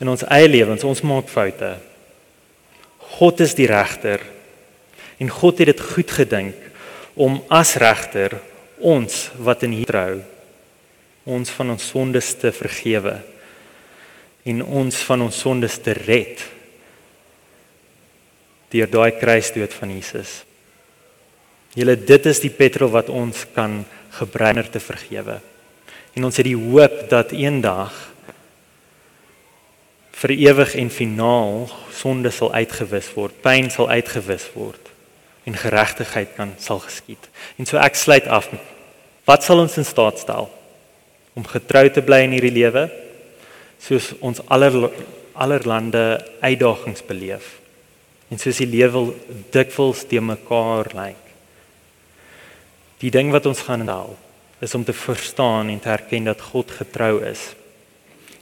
In 0.00 0.08
ons 0.08 0.24
eie 0.32 0.48
lewens, 0.48 0.84
ons 0.84 1.04
maak 1.04 1.28
foute. 1.28 1.74
God 3.20 3.40
is 3.44 3.54
die 3.58 3.68
regter. 3.68 4.22
En 5.20 5.28
God 5.28 5.60
het 5.60 5.74
dit 5.74 5.86
goed 5.92 6.12
gedink 6.16 6.68
om 7.20 7.40
as 7.52 7.76
regter 7.80 8.38
ons 8.80 9.28
wat 9.36 9.66
in 9.66 9.74
hier 9.76 9.90
trou 9.90 10.20
ons 11.28 11.50
van 11.52 11.74
ons 11.74 11.88
sondes 11.92 12.30
te 12.40 12.52
vergewe 12.54 13.18
en 14.48 14.62
ons 14.64 15.02
van 15.04 15.26
ons 15.26 15.40
sondes 15.44 15.76
te 15.84 15.92
red 15.92 16.40
deur 18.72 18.88
daai 18.90 19.10
kruisdood 19.18 19.74
van 19.74 19.92
Jesus. 19.92 20.40
Julle 21.76 21.96
dit 21.98 22.26
is 22.30 22.40
die 22.42 22.52
petrol 22.54 22.92
wat 22.94 23.10
ons 23.12 23.44
kan 23.54 23.82
om 24.18 24.70
te 24.70 24.82
vergewe. 24.82 25.38
En 26.14 26.26
ons 26.26 26.38
het 26.38 26.46
die 26.46 26.58
hoop 26.58 27.02
dat 27.10 27.34
eendag 27.34 27.94
vir 30.20 30.34
ewig 30.36 30.74
en 30.76 30.90
finaal 30.92 31.70
sonde 31.96 32.32
sal 32.34 32.52
uitgewis 32.52 33.08
word, 33.16 33.36
pyn 33.40 33.70
sal 33.72 33.88
uitgewis 33.88 34.50
word 34.52 34.90
en 35.48 35.56
geregtigheid 35.56 36.34
kan 36.36 36.52
sal 36.60 36.82
geskied. 36.84 37.30
En 37.56 37.66
so 37.66 37.80
ek 37.80 37.96
sluit 37.96 38.28
af 38.28 38.50
met 38.52 38.66
wat 39.28 39.44
sal 39.46 39.62
ons 39.62 39.76
in 39.78 39.86
staat 39.86 40.20
stel 40.20 40.50
om 41.38 41.46
getrou 41.46 41.86
te 41.88 42.02
bly 42.04 42.24
in 42.26 42.34
hierdie 42.34 42.52
lewe 42.52 42.88
soos 43.80 44.10
ons 44.20 44.42
aller 44.52 44.90
allerlande 45.40 46.02
uitdagings 46.42 47.04
beleef 47.06 47.54
en 48.30 48.40
soos 48.42 48.60
die 48.60 48.68
lewe 48.68 49.06
dikwels 49.54 50.02
te 50.10 50.20
mekaar 50.20 50.90
lyk. 50.94 51.22
Die 53.00 53.12
ding 53.14 53.30
wat 53.32 53.46
ons 53.48 53.62
gaan 53.64 53.86
haal 53.88 54.12
is 54.60 54.74
om 54.76 54.84
te 54.84 54.92
verstaan 54.92 55.70
en 55.72 55.80
te 55.80 55.88
erken 55.88 56.28
dat 56.28 56.42
God 56.50 56.74
getrou 56.76 57.22
is 57.24 57.54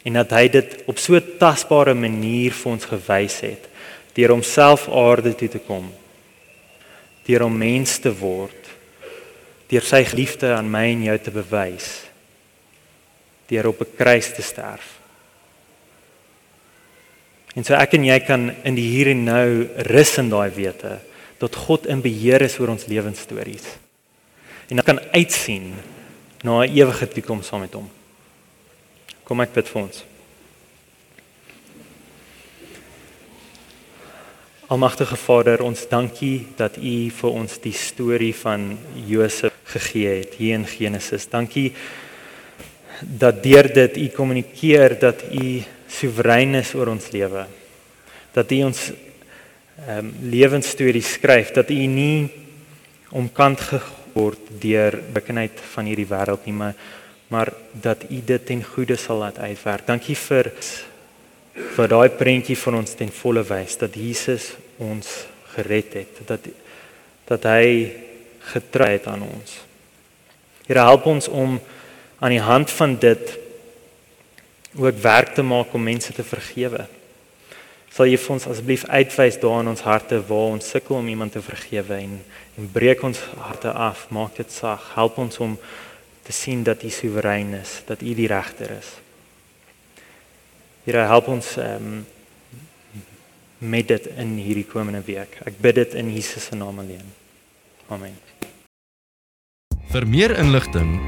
en 0.05 0.21
dat 0.21 0.35
hy 0.37 0.49
dit 0.49 0.77
op 0.87 0.99
so 0.99 1.21
tasbare 1.41 1.95
manier 1.95 2.55
vir 2.55 2.73
ons 2.73 2.91
gewys 2.91 3.41
het 3.47 3.67
deur 4.15 4.35
homself 4.35 4.89
aarde 4.89 5.35
toe 5.35 5.49
te 5.49 5.63
kom 5.63 5.89
deur 7.27 7.47
om 7.47 7.59
mens 7.59 7.99
te 7.99 8.13
word 8.13 8.71
deur 9.69 9.85
sy 9.85 10.05
liefde 10.15 10.55
aan 10.55 10.71
my 10.71 10.87
en 10.93 11.09
jou 11.11 11.19
te 11.19 11.35
bewys 11.35 11.91
deur 13.49 13.73
op 13.73 13.81
'n 13.81 13.97
kruis 13.97 14.33
te 14.35 14.43
sterf 14.43 14.99
En 17.59 17.65
so 17.67 17.75
ek 17.75 17.97
en 17.97 18.05
jy 18.07 18.17
kan 18.23 18.51
in 18.69 18.77
die 18.79 18.87
hier 18.87 19.09
en 19.11 19.25
nou 19.27 19.49
rus 19.91 20.13
in 20.21 20.29
daai 20.31 20.51
wete 20.55 20.99
dat 21.43 21.57
God 21.67 21.89
in 21.91 22.03
beheer 22.03 22.43
is 22.47 22.59
oor 22.59 22.71
ons 22.75 22.87
lewensstories. 22.91 23.67
En 24.71 24.79
dan 24.79 24.87
kan 24.87 25.01
uitsien 25.15 25.73
na 26.43 26.63
'n 26.63 26.71
ewige 26.71 27.09
toekoms 27.09 27.47
saam 27.47 27.61
met 27.61 27.75
hom. 27.75 27.91
Kom 29.29 29.43
ek 29.45 29.51
bid 29.53 29.69
vir 29.69 29.83
ons. 29.83 29.97
Almagtige 34.73 35.19
Vader, 35.21 35.61
ons 35.61 35.83
dankie 35.91 36.47
dat 36.57 36.79
U 36.81 36.93
vir 37.12 37.35
ons 37.37 37.59
die 37.61 37.75
storie 37.77 38.33
van 38.33 38.71
Josef 39.05 39.53
gegee 39.69 40.14
het 40.23 40.38
hier 40.41 40.57
in 40.57 40.64
Genesis. 40.64 41.27
Dankie 41.29 41.75
dat 43.05 43.43
deur 43.45 43.69
dit 43.69 43.99
U 44.01 44.07
kommunikeer 44.17 44.97
dat 45.03 45.27
U 45.29 45.59
soewerein 45.93 46.57
is 46.62 46.73
oor 46.79 46.88
ons 46.95 47.11
lewe. 47.12 47.45
Dat 48.33 48.55
U 48.57 48.62
ons 48.71 48.87
ehm 48.88 50.09
um, 50.09 50.09
lewensstorie 50.33 51.05
skryf 51.05 51.53
dat 51.53 51.69
U 51.69 51.77
nie 51.85 52.31
omkant 53.12 53.61
geword 53.61 54.49
deur 54.64 54.97
bekendheid 55.12 55.61
van 55.75 55.93
hierdie 55.93 56.09
wêreld 56.09 56.49
nie, 56.49 56.57
maar 56.64 56.81
maar 57.29 57.53
dat 57.73 58.05
U 58.11 58.21
dit 58.25 58.47
ten 58.47 58.62
goeie 58.64 58.97
sal 58.97 59.21
laat 59.23 59.38
uitwerk. 59.38 59.87
Dankie 59.87 60.17
vir 60.17 60.53
vir 61.59 61.91
daai 61.91 62.09
prentjie 62.14 62.57
van 62.57 62.79
ons 62.81 62.95
ten 62.95 63.11
volle 63.12 63.43
wys 63.43 63.77
dat 63.81 63.97
Jesus 63.99 64.53
ons 64.79 65.09
gered 65.55 65.97
het, 65.99 66.21
dat 66.27 66.47
dat 67.29 67.45
hy 67.45 67.93
getrou 68.55 68.88
het 68.88 69.07
aan 69.11 69.27
ons. 69.27 69.59
Here 70.69 70.81
help 70.81 71.05
ons 71.11 71.29
om 71.29 71.59
aan 72.19 72.33
die 72.33 72.45
hand 72.45 72.71
van 72.71 72.97
dit 72.97 73.35
ook 74.79 74.97
werk 75.03 75.35
te 75.35 75.43
maak 75.43 75.75
om 75.75 75.83
mense 75.83 76.12
te 76.12 76.25
vergewe. 76.25 76.87
Sal 77.93 78.09
jy 78.09 78.17
vir 78.21 78.35
ons 78.37 78.47
asseblief 78.49 78.85
uitwys 78.88 79.41
daar 79.43 79.61
in 79.61 79.73
ons 79.75 79.85
harte 79.85 80.21
waar 80.29 80.55
ons 80.55 80.71
sukkel 80.73 81.01
om 81.01 81.09
iemand 81.09 81.37
te 81.37 81.45
vergewe 81.45 82.01
en 82.01 82.19
en 82.59 82.71
breek 82.75 83.05
ons 83.07 83.21
harte 83.38 83.71
af, 83.71 84.09
maak 84.11 84.35
dit 84.35 84.51
sag, 84.51 84.83
help 84.97 85.19
ons 85.23 85.38
om 85.38 85.53
te 86.29 86.37
sien 86.37 86.61
dat 86.62 86.85
U 86.85 86.91
soewerein 86.93 87.55
is, 87.57 87.81
dat 87.88 88.05
U 88.05 88.12
die 88.14 88.29
regter 88.29 88.71
is. 88.77 89.01
Here 90.85 91.09
help 91.09 91.29
ons 91.33 91.57
um, 91.57 92.05
met 93.59 93.88
dit 93.88 94.07
in 94.21 94.37
hierdie 94.37 94.67
komende 94.69 95.01
week. 95.09 95.41
Ek 95.49 95.57
bid 95.64 95.75
dit 95.81 95.95
in 95.97 96.12
Jesus 96.12 96.45
se 96.51 96.57
naam 96.57 96.79
alleen. 96.85 97.09
Amen. 97.88 98.12
Vir 99.88 100.05
meer 100.05 100.37
inligting 100.37 101.01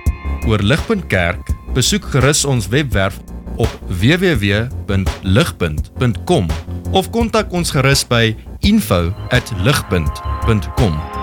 oor 0.48 0.64
Ligpunt 0.64 1.04
Kerk, 1.12 1.52
besoek 1.76 2.09
gerus 2.16 2.48
ons 2.48 2.72
webwerf 2.72 3.20
op 3.61 3.68
www.ligpunt.com 4.00 6.48
of 6.96 7.12
kontak 7.12 7.52
ons 7.52 7.76
gerus 7.76 8.09
by 8.09 8.33
info@ligpunt.com 8.64 11.19